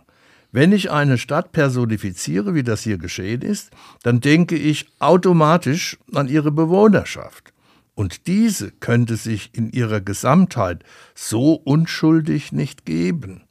Wenn 0.51 0.73
ich 0.73 0.91
eine 0.91 1.19
Stadt 1.19 1.53
personifiziere, 1.53 2.55
wie 2.55 2.63
das 2.63 2.83
hier 2.83 2.99
geschehen 2.99 3.43
ist, 3.43 3.71
dann 4.03 4.21
denke 4.21 4.57
ich 4.57 4.87
automatisch 4.99 5.99
an 6.15 6.29
ihre 6.29 6.51
Bewohnerschaft. 6.51 7.53
Und 7.95 8.27
diese 8.27 8.71
könnte 8.71 9.17
sich 9.17 9.51
in 9.53 9.71
ihrer 9.71 10.01
Gesamtheit 10.01 10.85
so 11.15 11.53
unschuldig 11.55 12.53
nicht 12.53 12.87
geben. 12.87 13.43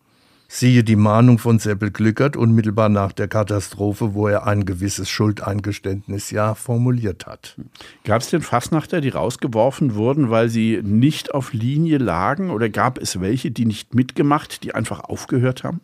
Siehe 0.49 0.83
die 0.85 0.95
Mahnung 0.95 1.39
von 1.39 1.59
Seppel 1.59 1.91
Glückert 1.91 2.37
unmittelbar 2.37 2.87
nach 2.87 3.11
der 3.11 3.27
Katastrophe, 3.27 4.13
wo 4.13 4.27
er 4.27 4.47
ein 4.47 4.65
gewisses 4.65 5.09
Schuldeingeständnis 5.09 6.31
ja 6.31 6.55
formuliert 6.55 7.25
hat. 7.25 7.57
Gab 8.05 8.21
es 8.21 8.29
denn 8.29 8.41
Fassnachter, 8.41 9.01
die 9.01 9.09
rausgeworfen 9.09 9.95
wurden, 9.95 10.29
weil 10.29 10.47
sie 10.47 10.79
nicht 10.81 11.33
auf 11.33 11.51
Linie 11.51 11.97
lagen? 11.97 12.49
Oder 12.49 12.69
gab 12.69 12.97
es 12.97 13.19
welche, 13.19 13.51
die 13.51 13.65
nicht 13.65 13.93
mitgemacht, 13.93 14.63
die 14.63 14.73
einfach 14.73 15.01
aufgehört 15.01 15.65
haben? 15.65 15.81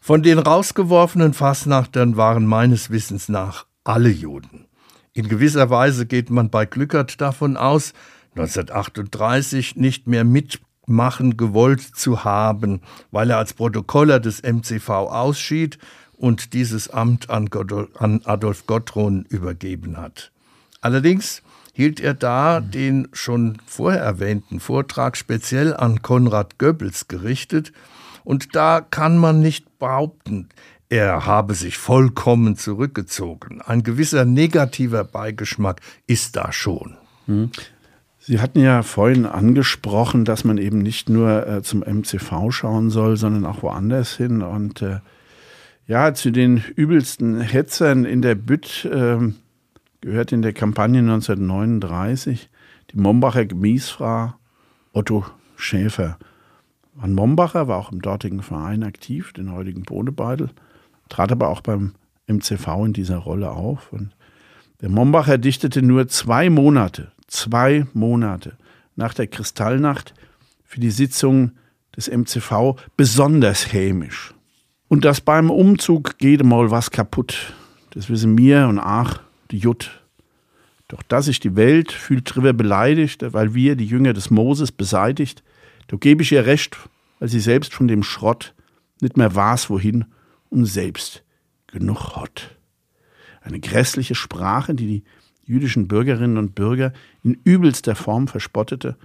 Von 0.00 0.22
den 0.22 0.38
rausgeworfenen 0.38 1.34
Fassnachtern 1.34 2.16
waren 2.16 2.46
meines 2.46 2.90
Wissens 2.90 3.28
nach 3.28 3.66
alle 3.82 4.10
Juden. 4.10 4.66
In 5.12 5.28
gewisser 5.28 5.70
Weise 5.70 6.06
geht 6.06 6.30
man 6.30 6.50
bei 6.50 6.66
Glückert 6.66 7.20
davon 7.20 7.56
aus, 7.56 7.92
1938 8.36 9.76
nicht 9.76 10.06
mehr 10.06 10.24
mit 10.24 10.60
machen 10.86 11.36
gewollt 11.36 11.80
zu 11.80 12.24
haben, 12.24 12.80
weil 13.10 13.30
er 13.30 13.38
als 13.38 13.54
Protokoller 13.54 14.20
des 14.20 14.42
MCV 14.42 14.88
ausschied 14.88 15.78
und 16.12 16.52
dieses 16.52 16.88
Amt 16.88 17.30
an, 17.30 17.48
Adolf 18.24 18.66
Gottron 18.66 19.24
übergeben 19.28 19.96
hat. 19.96 20.32
Allerdings 20.80 21.42
hielt 21.72 22.00
er 22.00 22.14
da 22.14 22.60
den 22.60 23.08
schon 23.12 23.58
vorher 23.66 24.02
erwähnten 24.02 24.60
Vortrag 24.60 25.16
speziell 25.16 25.74
an 25.74 26.02
Konrad 26.02 26.58
Goebbels 26.58 27.08
gerichtet, 27.08 27.72
und 28.24 28.54
da 28.54 28.80
kann 28.80 29.18
man 29.18 29.40
nicht 29.40 29.80
behaupten, 29.80 30.48
er 30.88 31.26
habe 31.26 31.54
sich 31.54 31.78
vollkommen 31.78 32.56
zurückgezogen. 32.56 33.60
Ein 33.62 33.82
gewisser 33.82 34.24
negativer 34.24 35.04
Beigeschmack 35.04 35.80
ist 36.06 36.36
da 36.36 36.52
schon. 36.52 36.96
Sie 38.24 38.38
hatten 38.38 38.60
ja 38.60 38.84
vorhin 38.84 39.26
angesprochen, 39.26 40.24
dass 40.24 40.44
man 40.44 40.56
eben 40.56 40.78
nicht 40.78 41.08
nur 41.08 41.44
äh, 41.44 41.62
zum 41.62 41.80
MCV 41.80 42.52
schauen 42.52 42.88
soll, 42.88 43.16
sondern 43.16 43.44
auch 43.44 43.64
woanders 43.64 44.16
hin. 44.16 44.42
Und 44.42 44.80
äh, 44.80 45.00
ja, 45.88 46.14
zu 46.14 46.30
den 46.30 46.62
übelsten 46.76 47.40
Hetzern 47.40 48.04
in 48.04 48.22
der 48.22 48.36
Bütt 48.36 48.84
äh, 48.84 49.18
gehört 50.00 50.30
in 50.30 50.40
der 50.40 50.52
Kampagne 50.52 51.00
1939 51.00 52.48
die 52.92 52.96
Mombacher 52.96 53.44
Gemiesfrau 53.44 54.34
Otto 54.92 55.24
Schäfer. 55.56 56.16
Van 56.94 57.14
Mombacher 57.14 57.66
war 57.66 57.78
auch 57.78 57.90
im 57.90 58.02
dortigen 58.02 58.42
Verein 58.42 58.84
aktiv, 58.84 59.32
den 59.32 59.50
heutigen 59.50 59.82
Bodebeidel, 59.82 60.50
trat 61.08 61.32
aber 61.32 61.48
auch 61.48 61.60
beim 61.60 61.94
MCV 62.28 62.84
in 62.84 62.92
dieser 62.92 63.16
Rolle 63.16 63.50
auf. 63.50 63.92
Und 63.92 64.14
der 64.82 64.90
Mombacher 64.90 65.38
dichtete 65.38 65.80
nur 65.80 66.08
zwei 66.08 66.50
Monate 66.50 67.12
zwei 67.32 67.86
Monate 67.94 68.56
nach 68.94 69.14
der 69.14 69.26
Kristallnacht 69.26 70.14
für 70.64 70.80
die 70.80 70.90
Sitzung 70.90 71.52
des 71.96 72.08
MCV 72.08 72.76
besonders 72.96 73.72
hämisch. 73.72 74.34
Und 74.88 75.04
dass 75.04 75.20
beim 75.20 75.50
Umzug 75.50 76.18
geht 76.18 76.44
mal 76.44 76.70
was 76.70 76.90
kaputt. 76.90 77.54
Das 77.90 78.10
wissen 78.10 78.34
mir 78.34 78.68
und 78.68 78.78
ach, 78.78 79.22
die 79.50 79.58
Jut. 79.58 80.02
Doch 80.88 81.02
dass 81.02 81.24
sich 81.24 81.40
die 81.40 81.56
Welt 81.56 81.90
fühlt 81.90 82.34
drüber 82.34 82.52
beleidigt, 82.52 83.24
weil 83.32 83.54
wir, 83.54 83.76
die 83.76 83.86
Jünger 83.86 84.12
des 84.12 84.30
Moses, 84.30 84.70
beseitigt, 84.70 85.42
da 85.88 85.96
gebe 85.96 86.22
ich 86.22 86.32
ihr 86.32 86.44
recht, 86.44 86.76
weil 87.18 87.28
sie 87.28 87.40
selbst 87.40 87.72
von 87.72 87.88
dem 87.88 88.02
Schrott 88.02 88.54
nicht 89.00 89.16
mehr 89.16 89.34
weiß, 89.34 89.70
wohin 89.70 90.04
und 90.50 90.66
selbst 90.66 91.22
genug 91.66 92.14
hat. 92.16 92.56
Eine 93.42 93.60
grässliche 93.60 94.14
Sprache, 94.14 94.74
die 94.74 94.86
die 94.86 95.04
jüdischen 95.44 95.88
Bürgerinnen 95.88 96.38
und 96.38 96.54
Bürger 96.54 96.92
in 97.22 97.38
übelster 97.44 97.94
Form 97.94 98.28
verspottete, 98.28 98.96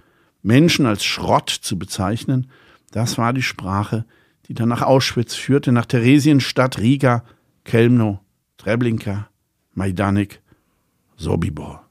Menschen 0.42 0.86
als 0.86 1.04
Schrott 1.04 1.50
zu 1.50 1.78
bezeichnen, 1.78 2.50
das 2.92 3.18
war 3.18 3.32
die 3.32 3.42
Sprache, 3.42 4.04
die 4.46 4.54
dann 4.54 4.68
nach 4.68 4.82
Auschwitz 4.82 5.34
führte, 5.34 5.72
nach 5.72 5.86
Theresienstadt, 5.86 6.78
Riga, 6.78 7.24
Kelmno, 7.64 8.20
Treblinka, 8.56 9.28
Majdanek, 9.74 10.40
Sobibor. 11.16 11.84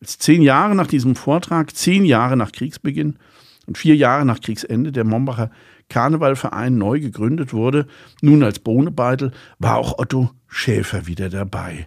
Als 0.00 0.18
zehn 0.18 0.42
Jahre 0.42 0.74
nach 0.74 0.86
diesem 0.86 1.16
Vortrag, 1.16 1.74
zehn 1.74 2.04
Jahre 2.04 2.36
nach 2.36 2.52
Kriegsbeginn 2.52 3.18
und 3.66 3.78
vier 3.78 3.96
Jahre 3.96 4.24
nach 4.24 4.40
Kriegsende 4.40 4.92
der 4.92 5.04
Mombacher 5.04 5.50
Karnevalverein 5.88 6.76
neu 6.76 7.00
gegründet 7.00 7.52
wurde, 7.52 7.86
nun 8.22 8.42
als 8.42 8.58
Bohnebeitel, 8.58 9.32
war 9.58 9.76
auch 9.76 9.98
Otto 9.98 10.30
Schäfer 10.48 11.06
wieder 11.06 11.28
dabei, 11.28 11.86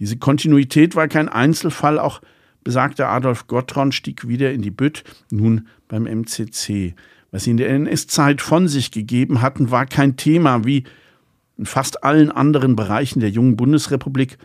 diese 0.00 0.16
Kontinuität 0.16 0.96
war 0.96 1.06
kein 1.08 1.28
Einzelfall, 1.28 1.98
auch 1.98 2.22
besagter 2.64 3.10
Adolf 3.10 3.46
Gottron 3.46 3.92
stieg 3.92 4.26
wieder 4.26 4.50
in 4.50 4.62
die 4.62 4.70
Bütt, 4.70 5.04
nun 5.30 5.68
beim 5.88 6.04
MCC. 6.04 6.94
Was 7.30 7.44
sie 7.44 7.52
in 7.52 7.58
der 7.58 7.68
NS-Zeit 7.68 8.40
von 8.40 8.66
sich 8.66 8.90
gegeben 8.90 9.42
hatten, 9.42 9.70
war 9.70 9.86
kein 9.86 10.16
Thema 10.16 10.64
wie 10.64 10.84
in 11.58 11.66
fast 11.66 12.02
allen 12.02 12.32
anderen 12.32 12.74
Bereichen 12.74 13.20
der 13.20 13.28
jungen 13.28 13.56
Bundesrepublik. 13.56 14.38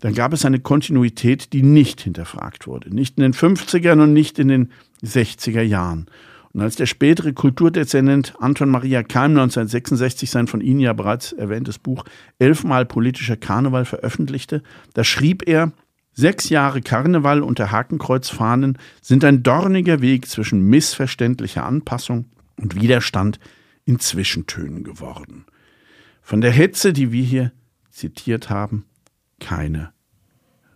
Dann 0.00 0.14
gab 0.14 0.32
es 0.32 0.44
eine 0.44 0.60
Kontinuität, 0.60 1.52
die 1.52 1.62
nicht 1.62 2.00
hinterfragt 2.00 2.68
wurde. 2.68 2.94
Nicht 2.94 3.18
in 3.18 3.22
den 3.22 3.34
50ern 3.34 4.00
und 4.00 4.12
nicht 4.12 4.38
in 4.38 4.48
den 4.48 4.70
60er 5.04 5.60
Jahren. 5.60 6.06
Und 6.52 6.62
als 6.62 6.76
der 6.76 6.86
spätere 6.86 7.32
Kulturdezernent 7.32 8.34
Anton 8.40 8.70
Maria 8.70 9.02
Keim 9.02 9.32
1966 9.32 10.30
sein 10.30 10.48
von 10.48 10.60
Ihnen 10.60 10.80
ja 10.80 10.92
bereits 10.92 11.32
erwähntes 11.32 11.78
Buch 11.78 12.04
Elfmal 12.38 12.86
politischer 12.86 13.36
Karneval 13.36 13.84
veröffentlichte, 13.84 14.62
da 14.94 15.04
schrieb 15.04 15.46
er, 15.48 15.72
Sechs 16.12 16.48
Jahre 16.48 16.82
Karneval 16.82 17.40
unter 17.42 17.70
Hakenkreuzfahnen 17.70 18.78
sind 19.00 19.24
ein 19.24 19.44
dorniger 19.44 20.02
Weg 20.02 20.26
zwischen 20.26 20.62
missverständlicher 20.62 21.64
Anpassung 21.64 22.26
und 22.56 22.74
Widerstand 22.74 23.38
in 23.84 24.00
Zwischentönen 24.00 24.82
geworden. 24.82 25.46
Von 26.20 26.40
der 26.40 26.50
Hetze, 26.50 26.92
die 26.92 27.12
wir 27.12 27.22
hier 27.22 27.52
zitiert 27.90 28.50
haben, 28.50 28.84
keine 29.38 29.92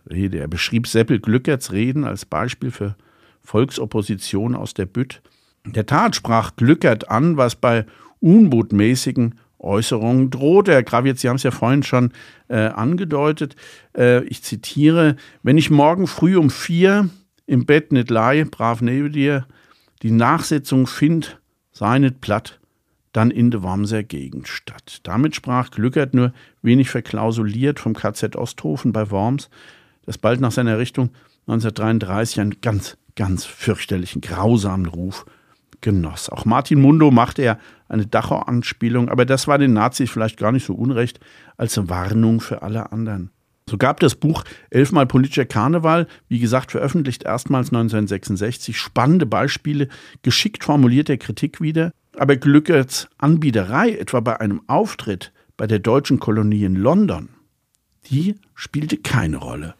Rede. 0.09 0.39
Er 0.39 0.47
beschrieb 0.47 0.87
Seppel 0.87 1.19
Glückerts 1.19 1.71
Reden 1.71 2.05
als 2.05 2.25
Beispiel 2.25 2.71
für 2.71 2.95
Volksopposition 3.41 4.55
aus 4.55 4.73
der 4.73 4.85
Bütt 4.85 5.21
der 5.65 5.85
Tat 5.85 6.15
sprach 6.15 6.55
Glückert 6.55 7.09
an, 7.09 7.37
was 7.37 7.55
bei 7.55 7.85
unbotmäßigen 8.19 9.35
Äußerungen 9.59 10.29
droht. 10.29 10.67
Herr 10.67 10.83
Gravitz, 10.83 11.21
Sie 11.21 11.29
haben 11.29 11.37
es 11.37 11.43
ja 11.43 11.51
vorhin 11.51 11.83
schon 11.83 12.11
äh, 12.47 12.57
angedeutet. 12.57 13.55
Äh, 13.97 14.23
ich 14.25 14.43
zitiere: 14.43 15.15
Wenn 15.43 15.57
ich 15.57 15.69
morgen 15.69 16.07
früh 16.07 16.37
um 16.37 16.49
vier 16.49 17.09
im 17.47 17.65
Bett 17.65 17.91
nicht 17.91 18.09
lei, 18.09 18.43
brav 18.43 18.81
neben 18.81 19.11
dir, 19.11 19.47
die 20.01 20.11
Nachsetzung 20.11 20.87
find, 20.87 21.39
sei 21.71 21.99
nicht 21.99 22.21
platt, 22.21 22.59
dann 23.11 23.31
in 23.31 23.49
de 23.49 23.63
Wormser 23.63 24.03
Gegend 24.03 24.47
statt. 24.47 24.99
Damit 25.03 25.35
sprach 25.35 25.71
Glückert 25.71 26.13
nur 26.13 26.33
wenig 26.61 26.89
verklausuliert 26.89 27.79
vom 27.79 27.93
KZ 27.93 28.35
Osthofen 28.35 28.91
bei 28.91 29.09
Worms, 29.09 29.49
das 30.05 30.17
bald 30.17 30.41
nach 30.41 30.51
seiner 30.51 30.77
Richtung 30.77 31.11
1933 31.47 32.41
einen 32.41 32.61
ganz, 32.61 32.97
ganz 33.15 33.45
fürchterlichen, 33.45 34.21
grausamen 34.21 34.85
Ruf 34.85 35.25
genoss. 35.81 36.29
Auch 36.29 36.45
Martin 36.45 36.81
Mundo 36.81 37.11
machte 37.11 37.43
ja 37.43 37.57
eine 37.87 38.05
Dachau-Anspielung, 38.05 39.09
aber 39.09 39.25
das 39.25 39.47
war 39.47 39.57
den 39.57 39.73
Nazis 39.73 40.09
vielleicht 40.09 40.37
gar 40.37 40.51
nicht 40.51 40.65
so 40.65 40.73
unrecht 40.73 41.19
als 41.57 41.77
Warnung 41.89 42.41
für 42.41 42.61
alle 42.61 42.91
anderen. 42.91 43.31
So 43.67 43.77
gab 43.77 43.99
das 43.99 44.15
Buch 44.15 44.43
Elfmal 44.69 45.07
politischer 45.07 45.45
Karneval, 45.45 46.07
wie 46.27 46.39
gesagt, 46.39 46.71
veröffentlicht 46.71 47.23
erstmals 47.23 47.69
1966, 47.69 48.77
spannende 48.77 49.25
Beispiele 49.25 49.87
geschickt 50.21 50.63
formulierter 50.63 51.17
Kritik 51.17 51.61
wieder. 51.61 51.91
Aber 52.15 52.35
Glückerts 52.35 53.07
Anbiederei, 53.17 53.91
etwa 53.91 54.19
bei 54.19 54.39
einem 54.39 54.61
Auftritt 54.67 55.33
bei 55.57 55.67
der 55.67 55.79
deutschen 55.79 56.19
Kolonie 56.19 56.63
in 56.63 56.75
London, 56.75 57.29
die 58.11 58.35
spielte 58.53 58.97
keine 58.97 59.37
Rolle. 59.37 59.73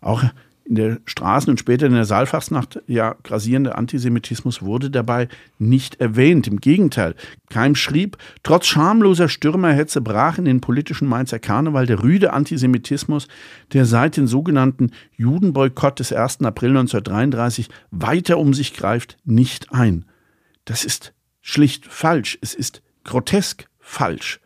Auch 0.00 0.24
in 0.68 0.74
der 0.74 0.98
Straßen- 1.06 1.48
und 1.48 1.58
später 1.58 1.86
in 1.86 1.94
der 1.94 2.04
Saalfachsnacht 2.04 2.80
ja 2.86 3.16
grasierende 3.22 3.76
Antisemitismus 3.76 4.60
wurde 4.60 4.90
dabei 4.90 5.28
nicht 5.58 6.00
erwähnt. 6.00 6.46
Im 6.46 6.60
Gegenteil, 6.60 7.14
Keim 7.48 7.74
schrieb, 7.74 8.18
trotz 8.42 8.66
schamloser 8.66 9.28
Stürmerhetze 9.28 10.02
brach 10.02 10.36
in 10.36 10.44
den 10.44 10.60
politischen 10.60 11.08
Mainzer 11.08 11.38
Karneval 11.38 11.86
der 11.86 12.02
rüde 12.02 12.34
Antisemitismus, 12.34 13.28
der 13.72 13.86
seit 13.86 14.18
den 14.18 14.26
sogenannten 14.26 14.90
Judenboykott 15.16 16.00
des 16.00 16.12
1. 16.12 16.42
April 16.42 16.70
1933 16.70 17.70
weiter 17.90 18.38
um 18.38 18.52
sich 18.52 18.74
greift, 18.74 19.16
nicht 19.24 19.72
ein. 19.72 20.04
Das 20.66 20.84
ist 20.84 21.14
schlicht 21.40 21.86
falsch. 21.86 22.38
Es 22.42 22.54
ist 22.54 22.82
grotesk 23.04 23.68
falsch. 23.80 24.40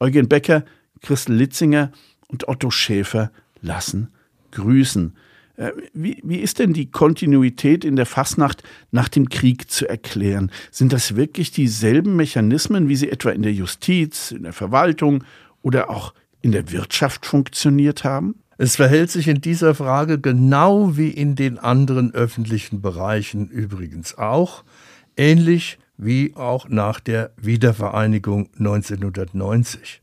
Eugen 0.00 0.28
Becker, 0.28 0.64
Christel 1.00 1.36
Litzinger 1.36 1.92
und 2.26 2.48
Otto 2.48 2.70
Schäfer 2.70 3.30
lassen 3.62 4.08
grüßen. 4.50 5.14
Äh, 5.60 5.72
wie, 5.92 6.20
wie 6.24 6.38
ist 6.38 6.58
denn 6.58 6.72
die 6.72 6.90
Kontinuität 6.90 7.84
in 7.84 7.96
der 7.96 8.06
Fasnacht 8.06 8.62
nach 8.92 9.08
dem 9.08 9.28
Krieg 9.28 9.70
zu 9.70 9.86
erklären? 9.86 10.50
Sind 10.70 10.92
das 10.92 11.16
wirklich 11.16 11.50
dieselben 11.50 12.16
Mechanismen, 12.16 12.88
wie 12.88 12.96
sie 12.96 13.10
etwa 13.10 13.30
in 13.30 13.42
der 13.42 13.52
Justiz, 13.52 14.30
in 14.30 14.44
der 14.44 14.54
Verwaltung 14.54 15.22
oder 15.60 15.90
auch 15.90 16.14
in 16.40 16.52
der 16.52 16.72
Wirtschaft 16.72 17.26
funktioniert 17.26 18.04
haben? 18.04 18.36
Es 18.56 18.76
verhält 18.76 19.10
sich 19.10 19.28
in 19.28 19.42
dieser 19.42 19.74
Frage 19.74 20.18
genau 20.18 20.96
wie 20.96 21.10
in 21.10 21.36
den 21.36 21.58
anderen 21.58 22.14
öffentlichen 22.14 22.80
Bereichen 22.80 23.48
übrigens 23.48 24.16
auch, 24.16 24.64
ähnlich 25.18 25.78
wie 25.98 26.34
auch 26.36 26.70
nach 26.70 27.00
der 27.00 27.32
Wiedervereinigung 27.36 28.48
1990. 28.58 30.00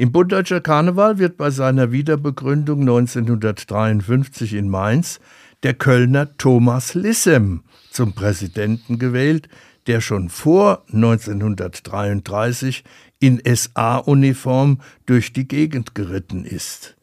Im 0.00 0.12
Bund 0.12 0.32
Deutscher 0.32 0.62
Karneval 0.62 1.18
wird 1.18 1.36
bei 1.36 1.50
seiner 1.50 1.92
Wiederbegründung 1.92 2.80
1953 2.80 4.54
in 4.54 4.70
Mainz 4.70 5.20
der 5.62 5.74
Kölner 5.74 6.38
Thomas 6.38 6.94
Lissem 6.94 7.64
zum 7.90 8.14
Präsidenten 8.14 8.98
gewählt, 8.98 9.50
der 9.86 10.00
schon 10.00 10.30
vor 10.30 10.86
1933 10.90 12.82
in 13.18 13.42
SA-Uniform 13.44 14.80
durch 15.04 15.34
die 15.34 15.46
Gegend 15.46 15.94
geritten 15.94 16.46
ist. 16.46 16.96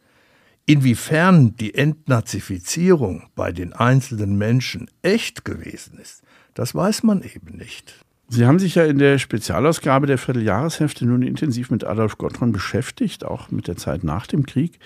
Inwiefern 0.65 1.55
die 1.55 1.75
Entnazifizierung 1.75 3.29
bei 3.35 3.51
den 3.51 3.73
einzelnen 3.73 4.39
Menschen 4.39 4.89
echt 5.03 5.45
gewesen 5.45 5.99
ist, 5.99 6.23
Das 6.55 6.73
weiß 6.73 7.03
man 7.03 7.21
eben 7.21 7.57
nicht. 7.57 8.06
Sie 8.29 8.45
haben 8.45 8.59
sich 8.59 8.75
ja 8.75 8.83
in 8.83 8.97
der 8.97 9.19
Spezialausgabe 9.19 10.05
der 10.05 10.17
Vierteljahreshefte 10.17 11.05
nun 11.05 11.21
intensiv 11.21 11.71
mit 11.71 11.85
Adolf 11.85 12.17
Gottron 12.17 12.51
beschäftigt, 12.51 13.23
auch 13.23 13.51
mit 13.51 13.67
der 13.67 13.77
Zeit 13.77 14.03
nach 14.03 14.27
dem 14.27 14.45
Krieg. 14.45 14.79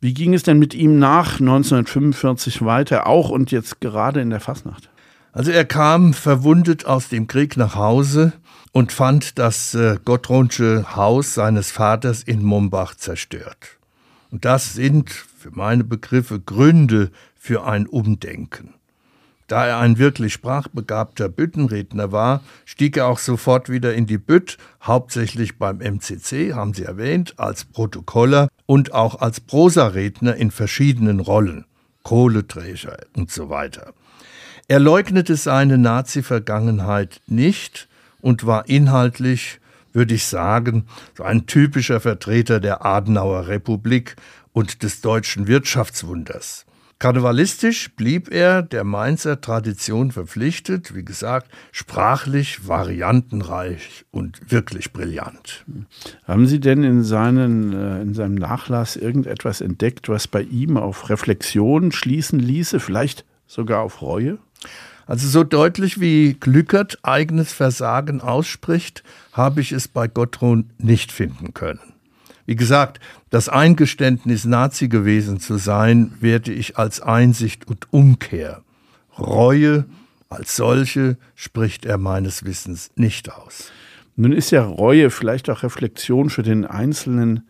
Wie 0.00 0.14
ging 0.14 0.34
es 0.34 0.42
denn 0.42 0.58
mit 0.58 0.74
ihm 0.74 0.98
nach 0.98 1.38
1945 1.38 2.64
weiter, 2.64 3.06
auch 3.06 3.30
und 3.30 3.52
jetzt 3.52 3.80
gerade 3.80 4.20
in 4.20 4.30
der 4.30 4.40
Fasnacht? 4.40 4.90
Also 5.30 5.52
er 5.52 5.64
kam 5.64 6.12
verwundet 6.12 6.84
aus 6.84 7.08
dem 7.08 7.28
Krieg 7.28 7.56
nach 7.56 7.76
Hause 7.76 8.32
und 8.72 8.90
fand 8.90 9.38
das 9.38 9.74
äh, 9.74 9.98
Gottronsche 10.04 10.96
Haus 10.96 11.34
seines 11.34 11.70
Vaters 11.70 12.24
in 12.24 12.42
Mombach 12.42 12.96
zerstört. 12.96 13.78
Und 14.32 14.44
das 14.44 14.74
sind 14.74 15.10
für 15.10 15.52
meine 15.52 15.84
Begriffe 15.84 16.40
Gründe 16.40 17.12
für 17.36 17.64
ein 17.64 17.86
Umdenken. 17.86 18.74
Da 19.52 19.66
er 19.66 19.80
ein 19.80 19.98
wirklich 19.98 20.32
sprachbegabter 20.32 21.28
Büttenredner 21.28 22.10
war, 22.10 22.40
stieg 22.64 22.96
er 22.96 23.06
auch 23.06 23.18
sofort 23.18 23.68
wieder 23.68 23.92
in 23.92 24.06
die 24.06 24.16
Bütt, 24.16 24.56
hauptsächlich 24.82 25.58
beim 25.58 25.76
MCC, 25.76 26.54
haben 26.54 26.72
Sie 26.72 26.84
erwähnt, 26.84 27.34
als 27.38 27.66
Protokoller 27.66 28.48
und 28.64 28.94
auch 28.94 29.20
als 29.20 29.40
Prosaredner 29.40 30.36
in 30.36 30.50
verschiedenen 30.50 31.20
Rollen, 31.20 31.66
Kohleträger 32.02 32.96
und 33.14 33.30
so 33.30 33.50
weiter. 33.50 33.92
Er 34.68 34.80
leugnete 34.80 35.36
seine 35.36 35.76
Nazi-Vergangenheit 35.76 37.20
nicht 37.26 37.88
und 38.22 38.46
war 38.46 38.70
inhaltlich, 38.70 39.60
würde 39.92 40.14
ich 40.14 40.24
sagen, 40.24 40.86
so 41.14 41.24
ein 41.24 41.44
typischer 41.44 42.00
Vertreter 42.00 42.58
der 42.58 42.86
Adenauer 42.86 43.48
Republik 43.48 44.16
und 44.54 44.82
des 44.82 45.02
deutschen 45.02 45.46
Wirtschaftswunders. 45.46 46.64
Karnevalistisch 47.02 47.90
blieb 47.96 48.32
er 48.32 48.62
der 48.62 48.84
Mainzer 48.84 49.40
Tradition 49.40 50.12
verpflichtet, 50.12 50.94
wie 50.94 51.04
gesagt, 51.04 51.50
sprachlich 51.72 52.68
variantenreich 52.68 54.04
und 54.12 54.52
wirklich 54.52 54.92
brillant. 54.92 55.64
Haben 56.28 56.46
Sie 56.46 56.60
denn 56.60 56.84
in, 56.84 57.02
seinen, 57.02 57.72
äh, 57.72 58.02
in 58.02 58.14
seinem 58.14 58.36
Nachlass 58.36 58.94
irgendetwas 58.94 59.60
entdeckt, 59.60 60.08
was 60.08 60.28
bei 60.28 60.42
ihm 60.42 60.76
auf 60.76 61.10
Reflexion 61.10 61.90
schließen 61.90 62.38
ließe, 62.38 62.78
vielleicht 62.78 63.24
sogar 63.48 63.80
auf 63.80 64.00
Reue? 64.00 64.38
Also 65.04 65.26
so 65.26 65.42
deutlich 65.42 65.98
wie 65.98 66.34
Glückert 66.34 67.00
eigenes 67.02 67.52
Versagen 67.52 68.20
ausspricht, 68.20 69.02
habe 69.32 69.60
ich 69.60 69.72
es 69.72 69.88
bei 69.88 70.06
Gottrun 70.06 70.70
nicht 70.78 71.10
finden 71.10 71.52
können. 71.52 71.91
Wie 72.46 72.56
gesagt, 72.56 73.00
das 73.30 73.48
Eingeständnis, 73.48 74.44
Nazi 74.44 74.88
gewesen 74.88 75.40
zu 75.40 75.56
sein, 75.56 76.12
werte 76.20 76.52
ich 76.52 76.76
als 76.76 77.00
Einsicht 77.00 77.68
und 77.68 77.92
Umkehr. 77.92 78.62
Reue 79.18 79.86
als 80.32 80.56
solche 80.56 81.18
spricht 81.34 81.84
er 81.84 81.98
meines 81.98 82.44
Wissens 82.44 82.90
nicht 82.96 83.30
aus. 83.30 83.70
Nun 84.16 84.32
ist 84.32 84.50
ja 84.50 84.64
Reue, 84.64 85.10
vielleicht 85.10 85.50
auch 85.50 85.62
Reflexion 85.62 86.30
für 86.30 86.42
den 86.42 86.64
Einzelnen 86.64 87.46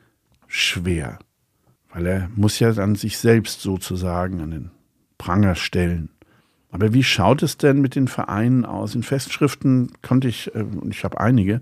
schwer, 0.48 1.20
weil 1.92 2.06
er 2.06 2.30
muss 2.34 2.58
ja 2.58 2.72
dann 2.72 2.96
sich 2.96 3.18
selbst 3.18 3.60
sozusagen 3.60 4.40
an 4.40 4.50
den 4.50 4.70
Pranger 5.16 5.54
stellen. 5.54 6.08
Aber 6.72 6.92
wie 6.92 7.04
schaut 7.04 7.42
es 7.42 7.56
denn 7.56 7.80
mit 7.80 7.94
den 7.94 8.08
Vereinen 8.08 8.64
aus? 8.64 8.94
In 8.94 9.02
Festschriften 9.02 9.92
konnte 10.02 10.26
ich, 10.26 10.52
äh, 10.54 10.62
und 10.62 10.92
ich 10.92 11.04
habe 11.04 11.20
einige, 11.20 11.60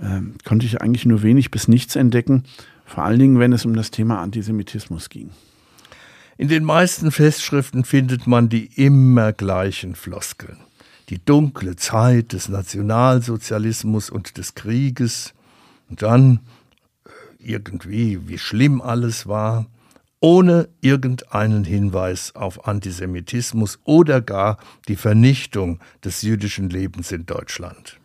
äh, 0.00 0.20
konnte 0.44 0.66
ich 0.66 0.80
eigentlich 0.80 1.06
nur 1.06 1.22
wenig 1.22 1.50
bis 1.50 1.68
nichts 1.68 1.96
entdecken, 1.96 2.44
vor 2.84 3.04
allen 3.04 3.18
Dingen, 3.18 3.38
wenn 3.38 3.52
es 3.52 3.64
um 3.64 3.74
das 3.74 3.90
Thema 3.90 4.20
Antisemitismus 4.20 5.08
ging. 5.08 5.30
In 6.36 6.48
den 6.48 6.64
meisten 6.64 7.10
Festschriften 7.10 7.84
findet 7.84 8.26
man 8.26 8.48
die 8.48 8.66
immer 8.74 9.32
gleichen 9.32 9.94
Floskeln. 9.94 10.56
Die 11.10 11.22
dunkle 11.22 11.76
Zeit 11.76 12.32
des 12.32 12.48
Nationalsozialismus 12.48 14.10
und 14.10 14.38
des 14.38 14.54
Krieges 14.54 15.34
und 15.88 16.02
dann 16.02 16.40
äh, 17.04 17.10
irgendwie, 17.52 18.26
wie 18.28 18.38
schlimm 18.38 18.80
alles 18.80 19.26
war, 19.26 19.66
ohne 20.20 20.68
irgendeinen 20.82 21.64
Hinweis 21.64 22.34
auf 22.36 22.68
Antisemitismus 22.68 23.78
oder 23.84 24.20
gar 24.20 24.58
die 24.86 24.96
Vernichtung 24.96 25.80
des 26.04 26.22
jüdischen 26.22 26.68
Lebens 26.68 27.10
in 27.10 27.24
Deutschland. 27.24 27.98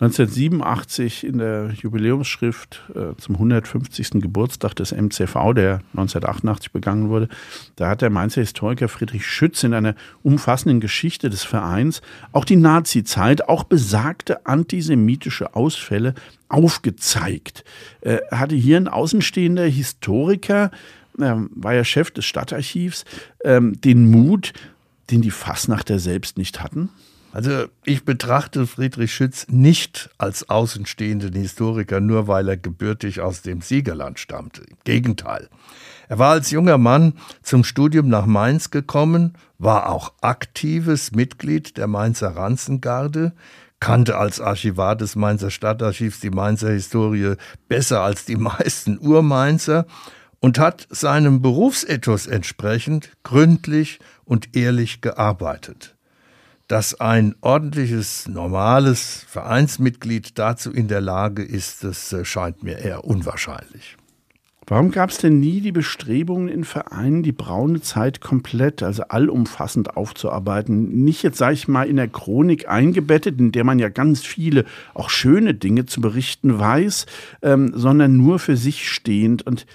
1987 0.00 1.24
in 1.24 1.38
der 1.38 1.70
Jubiläumsschrift 1.80 2.82
äh, 2.92 3.14
zum 3.18 3.36
150. 3.36 4.10
Geburtstag 4.14 4.74
des 4.74 4.90
MCV, 4.90 5.52
der 5.54 5.74
1988 5.92 6.72
begangen 6.72 7.08
wurde, 7.08 7.28
da 7.76 7.88
hat 7.88 8.02
der 8.02 8.10
Mainzer 8.10 8.40
Historiker 8.40 8.88
Friedrich 8.88 9.24
Schütz 9.24 9.62
in 9.62 9.74
einer 9.74 9.94
umfassenden 10.24 10.80
Geschichte 10.80 11.30
des 11.30 11.44
Vereins 11.44 12.02
auch 12.32 12.44
die 12.44 12.56
Nazi-Zeit, 12.56 13.48
auch 13.48 13.62
besagte 13.62 14.44
antisemitische 14.44 15.54
Ausfälle 15.54 16.14
aufgezeigt. 16.48 17.62
Er 18.00 18.32
äh, 18.32 18.36
hatte 18.36 18.56
hier 18.56 18.78
ein 18.78 18.88
außenstehender 18.88 19.66
Historiker 19.66 20.72
ähm, 21.20 21.50
war 21.54 21.74
ja 21.74 21.84
Chef 21.84 22.10
des 22.10 22.24
Stadtarchivs, 22.24 23.04
ähm, 23.44 23.80
den 23.80 24.10
Mut, 24.10 24.52
den 25.10 25.22
die 25.22 25.30
Fassnachter 25.30 25.98
selbst 25.98 26.38
nicht 26.38 26.62
hatten? 26.62 26.90
Also 27.32 27.64
ich 27.84 28.04
betrachte 28.04 28.66
Friedrich 28.66 29.14
Schütz 29.14 29.46
nicht 29.48 30.10
als 30.18 30.50
außenstehenden 30.50 31.32
Historiker, 31.32 31.98
nur 32.00 32.28
weil 32.28 32.48
er 32.48 32.58
gebürtig 32.58 33.22
aus 33.22 33.40
dem 33.40 33.62
Siegerland 33.62 34.18
stammte. 34.18 34.62
Im 34.62 34.76
Gegenteil. 34.84 35.48
Er 36.08 36.18
war 36.18 36.32
als 36.32 36.50
junger 36.50 36.76
Mann 36.76 37.14
zum 37.42 37.64
Studium 37.64 38.08
nach 38.08 38.26
Mainz 38.26 38.70
gekommen, 38.70 39.32
war 39.58 39.88
auch 39.88 40.12
aktives 40.20 41.12
Mitglied 41.12 41.78
der 41.78 41.86
Mainzer 41.86 42.36
Ranzengarde, 42.36 43.32
kannte 43.80 44.18
als 44.18 44.38
Archivar 44.38 44.94
des 44.94 45.16
Mainzer 45.16 45.50
Stadtarchivs 45.50 46.20
die 46.20 46.30
Mainzer 46.30 46.70
Historie 46.70 47.36
besser 47.66 48.02
als 48.02 48.26
die 48.26 48.36
meisten 48.36 48.98
Urmainzer 48.98 49.86
und 50.42 50.58
hat 50.58 50.88
seinem 50.90 51.40
Berufsethos 51.40 52.26
entsprechend 52.26 53.12
gründlich 53.22 54.00
und 54.24 54.56
ehrlich 54.56 55.00
gearbeitet. 55.00 55.94
Dass 56.66 57.00
ein 57.00 57.36
ordentliches, 57.40 58.28
normales 58.28 59.24
Vereinsmitglied 59.28 60.38
dazu 60.38 60.72
in 60.72 60.88
der 60.88 61.00
Lage 61.00 61.44
ist, 61.44 61.84
das 61.84 62.12
äh, 62.12 62.24
scheint 62.24 62.64
mir 62.64 62.78
eher 62.78 63.04
unwahrscheinlich. 63.04 63.96
Warum 64.66 64.90
gab 64.90 65.10
es 65.10 65.18
denn 65.18 65.38
nie 65.38 65.60
die 65.60 65.70
Bestrebungen 65.70 66.48
in 66.48 66.64
Vereinen, 66.64 67.22
die 67.22 67.32
braune 67.32 67.80
Zeit 67.80 68.20
komplett, 68.20 68.82
also 68.82 69.04
allumfassend 69.04 69.96
aufzuarbeiten? 69.96 71.04
Nicht 71.04 71.22
jetzt, 71.22 71.38
sage 71.38 71.54
ich 71.54 71.68
mal, 71.68 71.86
in 71.86 71.96
der 71.96 72.08
Chronik 72.08 72.68
eingebettet, 72.68 73.38
in 73.38 73.52
der 73.52 73.64
man 73.64 73.78
ja 73.78 73.90
ganz 73.90 74.22
viele, 74.22 74.64
auch 74.94 75.10
schöne 75.10 75.54
Dinge 75.54 75.86
zu 75.86 76.00
berichten 76.00 76.58
weiß, 76.58 77.06
ähm, 77.42 77.72
sondern 77.76 78.16
nur 78.16 78.40
für 78.40 78.56
sich 78.56 78.88
stehend. 78.90 79.46
Und 79.46 79.66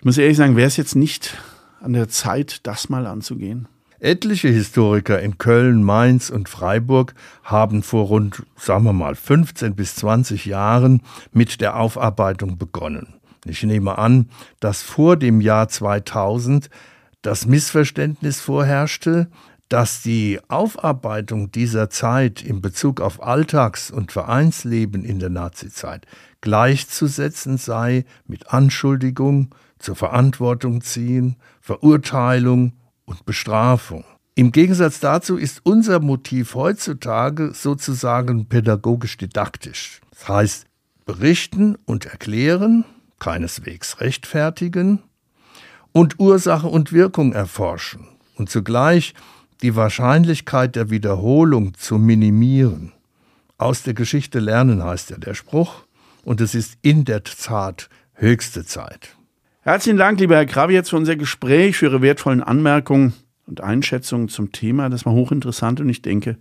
ich 0.00 0.04
muss 0.06 0.16
ehrlich 0.16 0.38
sagen, 0.38 0.56
wäre 0.56 0.66
es 0.66 0.78
jetzt 0.78 0.96
nicht 0.96 1.36
an 1.82 1.92
der 1.92 2.08
Zeit, 2.08 2.66
das 2.66 2.88
mal 2.88 3.06
anzugehen? 3.06 3.68
Etliche 3.98 4.48
Historiker 4.48 5.20
in 5.20 5.36
Köln, 5.36 5.82
Mainz 5.82 6.30
und 6.30 6.48
Freiburg 6.48 7.12
haben 7.44 7.82
vor 7.82 8.06
rund, 8.06 8.42
sagen 8.56 8.84
wir 8.84 8.94
mal, 8.94 9.14
15 9.14 9.74
bis 9.74 9.96
20 9.96 10.46
Jahren 10.46 11.02
mit 11.32 11.60
der 11.60 11.76
Aufarbeitung 11.76 12.56
begonnen. 12.56 13.08
Ich 13.44 13.62
nehme 13.62 13.98
an, 13.98 14.30
dass 14.58 14.80
vor 14.80 15.18
dem 15.18 15.42
Jahr 15.42 15.68
2000 15.68 16.70
das 17.20 17.44
Missverständnis 17.44 18.40
vorherrschte, 18.40 19.28
dass 19.68 20.00
die 20.00 20.40
Aufarbeitung 20.48 21.52
dieser 21.52 21.90
Zeit 21.90 22.42
in 22.42 22.62
Bezug 22.62 23.02
auf 23.02 23.22
Alltags- 23.22 23.90
und 23.90 24.12
Vereinsleben 24.12 25.04
in 25.04 25.18
der 25.18 25.28
Nazizeit 25.28 26.06
gleichzusetzen 26.40 27.58
sei 27.58 28.06
mit 28.26 28.50
Anschuldigung, 28.50 29.54
zur 29.80 29.96
Verantwortung 29.96 30.80
ziehen, 30.82 31.36
Verurteilung 31.60 32.74
und 33.04 33.26
Bestrafung. 33.26 34.04
Im 34.36 34.52
Gegensatz 34.52 35.00
dazu 35.00 35.36
ist 35.36 35.60
unser 35.64 36.00
Motiv 36.00 36.54
heutzutage 36.54 37.52
sozusagen 37.52 38.46
pädagogisch-didaktisch. 38.46 40.00
Das 40.12 40.28
heißt, 40.28 40.66
berichten 41.04 41.76
und 41.86 42.06
erklären, 42.06 42.84
keineswegs 43.18 44.00
rechtfertigen 44.00 45.02
und 45.92 46.20
Ursache 46.20 46.68
und 46.68 46.92
Wirkung 46.92 47.32
erforschen 47.32 48.06
und 48.36 48.48
zugleich 48.48 49.14
die 49.62 49.76
Wahrscheinlichkeit 49.76 50.76
der 50.76 50.90
Wiederholung 50.90 51.74
zu 51.74 51.98
minimieren. 51.98 52.92
Aus 53.58 53.82
der 53.82 53.94
Geschichte 53.94 54.38
lernen 54.38 54.82
heißt 54.82 55.10
ja 55.10 55.18
der 55.18 55.34
Spruch 55.34 55.84
und 56.22 56.40
es 56.40 56.54
ist 56.54 56.78
in 56.80 57.04
der 57.04 57.24
Tat 57.24 57.90
höchste 58.14 58.64
Zeit. 58.64 59.16
Herzlichen 59.62 59.98
Dank, 59.98 60.18
lieber 60.18 60.36
Herr 60.36 60.46
Krawietz, 60.46 60.88
für 60.88 60.96
unser 60.96 61.16
Gespräch, 61.16 61.76
für 61.76 61.84
Ihre 61.86 62.00
wertvollen 62.00 62.42
Anmerkungen 62.42 63.12
und 63.44 63.60
Einschätzungen 63.60 64.30
zum 64.30 64.52
Thema. 64.52 64.88
Das 64.88 65.04
war 65.04 65.12
hochinteressant 65.12 65.82
und 65.82 65.90
ich 65.90 66.00
denke, 66.00 66.38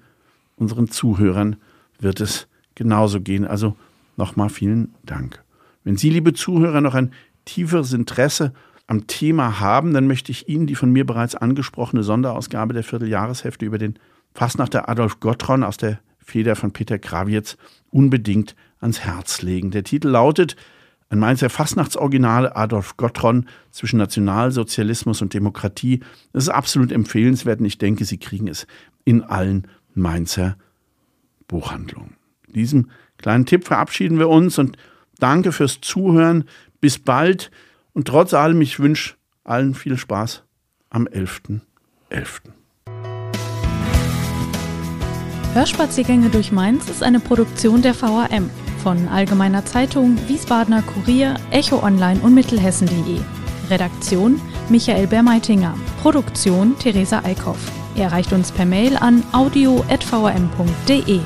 unseren 0.55 0.87
Zuhörern 0.87 1.57
wird 1.99 2.21
es 2.21 2.47
genauso 2.75 3.19
gehen. 3.19 3.45
Also 3.45 3.75
nochmal 4.15 4.47
vielen 4.47 4.95
Dank. 5.03 5.43
Wenn 5.83 5.97
Sie, 5.97 6.09
liebe 6.09 6.31
Zuhörer, 6.31 6.79
noch 6.79 6.95
ein 6.95 7.11
tieferes 7.43 7.91
Interesse 7.91 8.53
am 8.87 9.05
Thema 9.07 9.59
haben, 9.59 9.93
dann 9.93 10.07
möchte 10.07 10.31
ich 10.31 10.47
Ihnen 10.47 10.65
die 10.65 10.75
von 10.75 10.89
mir 10.89 11.05
bereits 11.05 11.35
angesprochene 11.35 12.03
Sonderausgabe 12.03 12.73
der 12.73 12.85
Vierteljahreshefte 12.85 13.65
über 13.65 13.79
den 13.79 13.99
Fastnachter 14.33 14.87
Adolf 14.87 15.19
Gottron 15.19 15.65
aus 15.65 15.75
der 15.75 15.99
Feder 16.19 16.55
von 16.55 16.71
Peter 16.71 16.97
Krawietz 16.97 17.57
unbedingt 17.89 18.55
ans 18.79 19.01
Herz 19.01 19.41
legen. 19.41 19.71
Der 19.71 19.83
Titel 19.83 20.07
lautet 20.07 20.55
ein 21.09 21.19
Mainzer 21.19 21.49
Fastnachtsoriginal 21.49 22.53
Adolf 22.53 22.95
Gottron 22.97 23.47
zwischen 23.71 23.97
Nationalsozialismus 23.97 25.21
und 25.21 25.33
Demokratie. 25.33 26.01
Das 26.33 26.43
ist 26.43 26.49
absolut 26.49 26.91
empfehlenswert 26.91 27.59
und 27.59 27.65
ich 27.65 27.79
denke, 27.79 28.05
Sie 28.05 28.17
kriegen 28.17 28.47
es 28.47 28.67
in 29.05 29.23
allen 29.23 29.67
Mainzer 29.95 30.55
Buchhandlungen. 31.47 32.15
In 32.47 32.53
diesem 32.53 32.89
kleinen 33.17 33.45
Tipp 33.45 33.65
verabschieden 33.65 34.19
wir 34.19 34.29
uns 34.29 34.59
und 34.59 34.77
danke 35.17 35.51
fürs 35.51 35.81
Zuhören. 35.81 36.45
Bis 36.79 36.99
bald 36.99 37.49
und 37.93 38.07
trotz 38.07 38.33
allem, 38.33 38.61
ich 38.61 38.79
wünsche 38.79 39.15
allen 39.43 39.73
viel 39.73 39.97
Spaß 39.97 40.43
am 40.91 41.05
11.11. 41.07 41.61
.11. 42.11 42.41
Hörspaziergänge 45.53 46.29
durch 46.29 46.51
Mainz 46.51 46.87
ist 46.89 47.01
eine 47.01 47.19
Produktion 47.19 47.81
der 47.81 47.99
VAM 47.99 48.51
von 48.79 49.07
Allgemeiner 49.07 49.65
Zeitung, 49.65 50.17
Wiesbadener 50.27 50.81
Kurier, 50.81 51.35
Echo 51.51 51.83
Online 51.83 52.19
und 52.21 52.33
Mittelhessen.de. 52.33 53.19
Redaktion 53.69 54.41
Michael 54.69 55.07
Bermeitinger. 55.07 55.75
Produktion 56.01 56.77
Theresa 56.79 57.21
Eickhoff. 57.23 57.59
Erreicht 57.95 58.33
uns 58.33 58.51
per 58.51 58.65
Mail 58.65 58.97
an 58.97 59.23
audio.vm.de. 59.31 61.19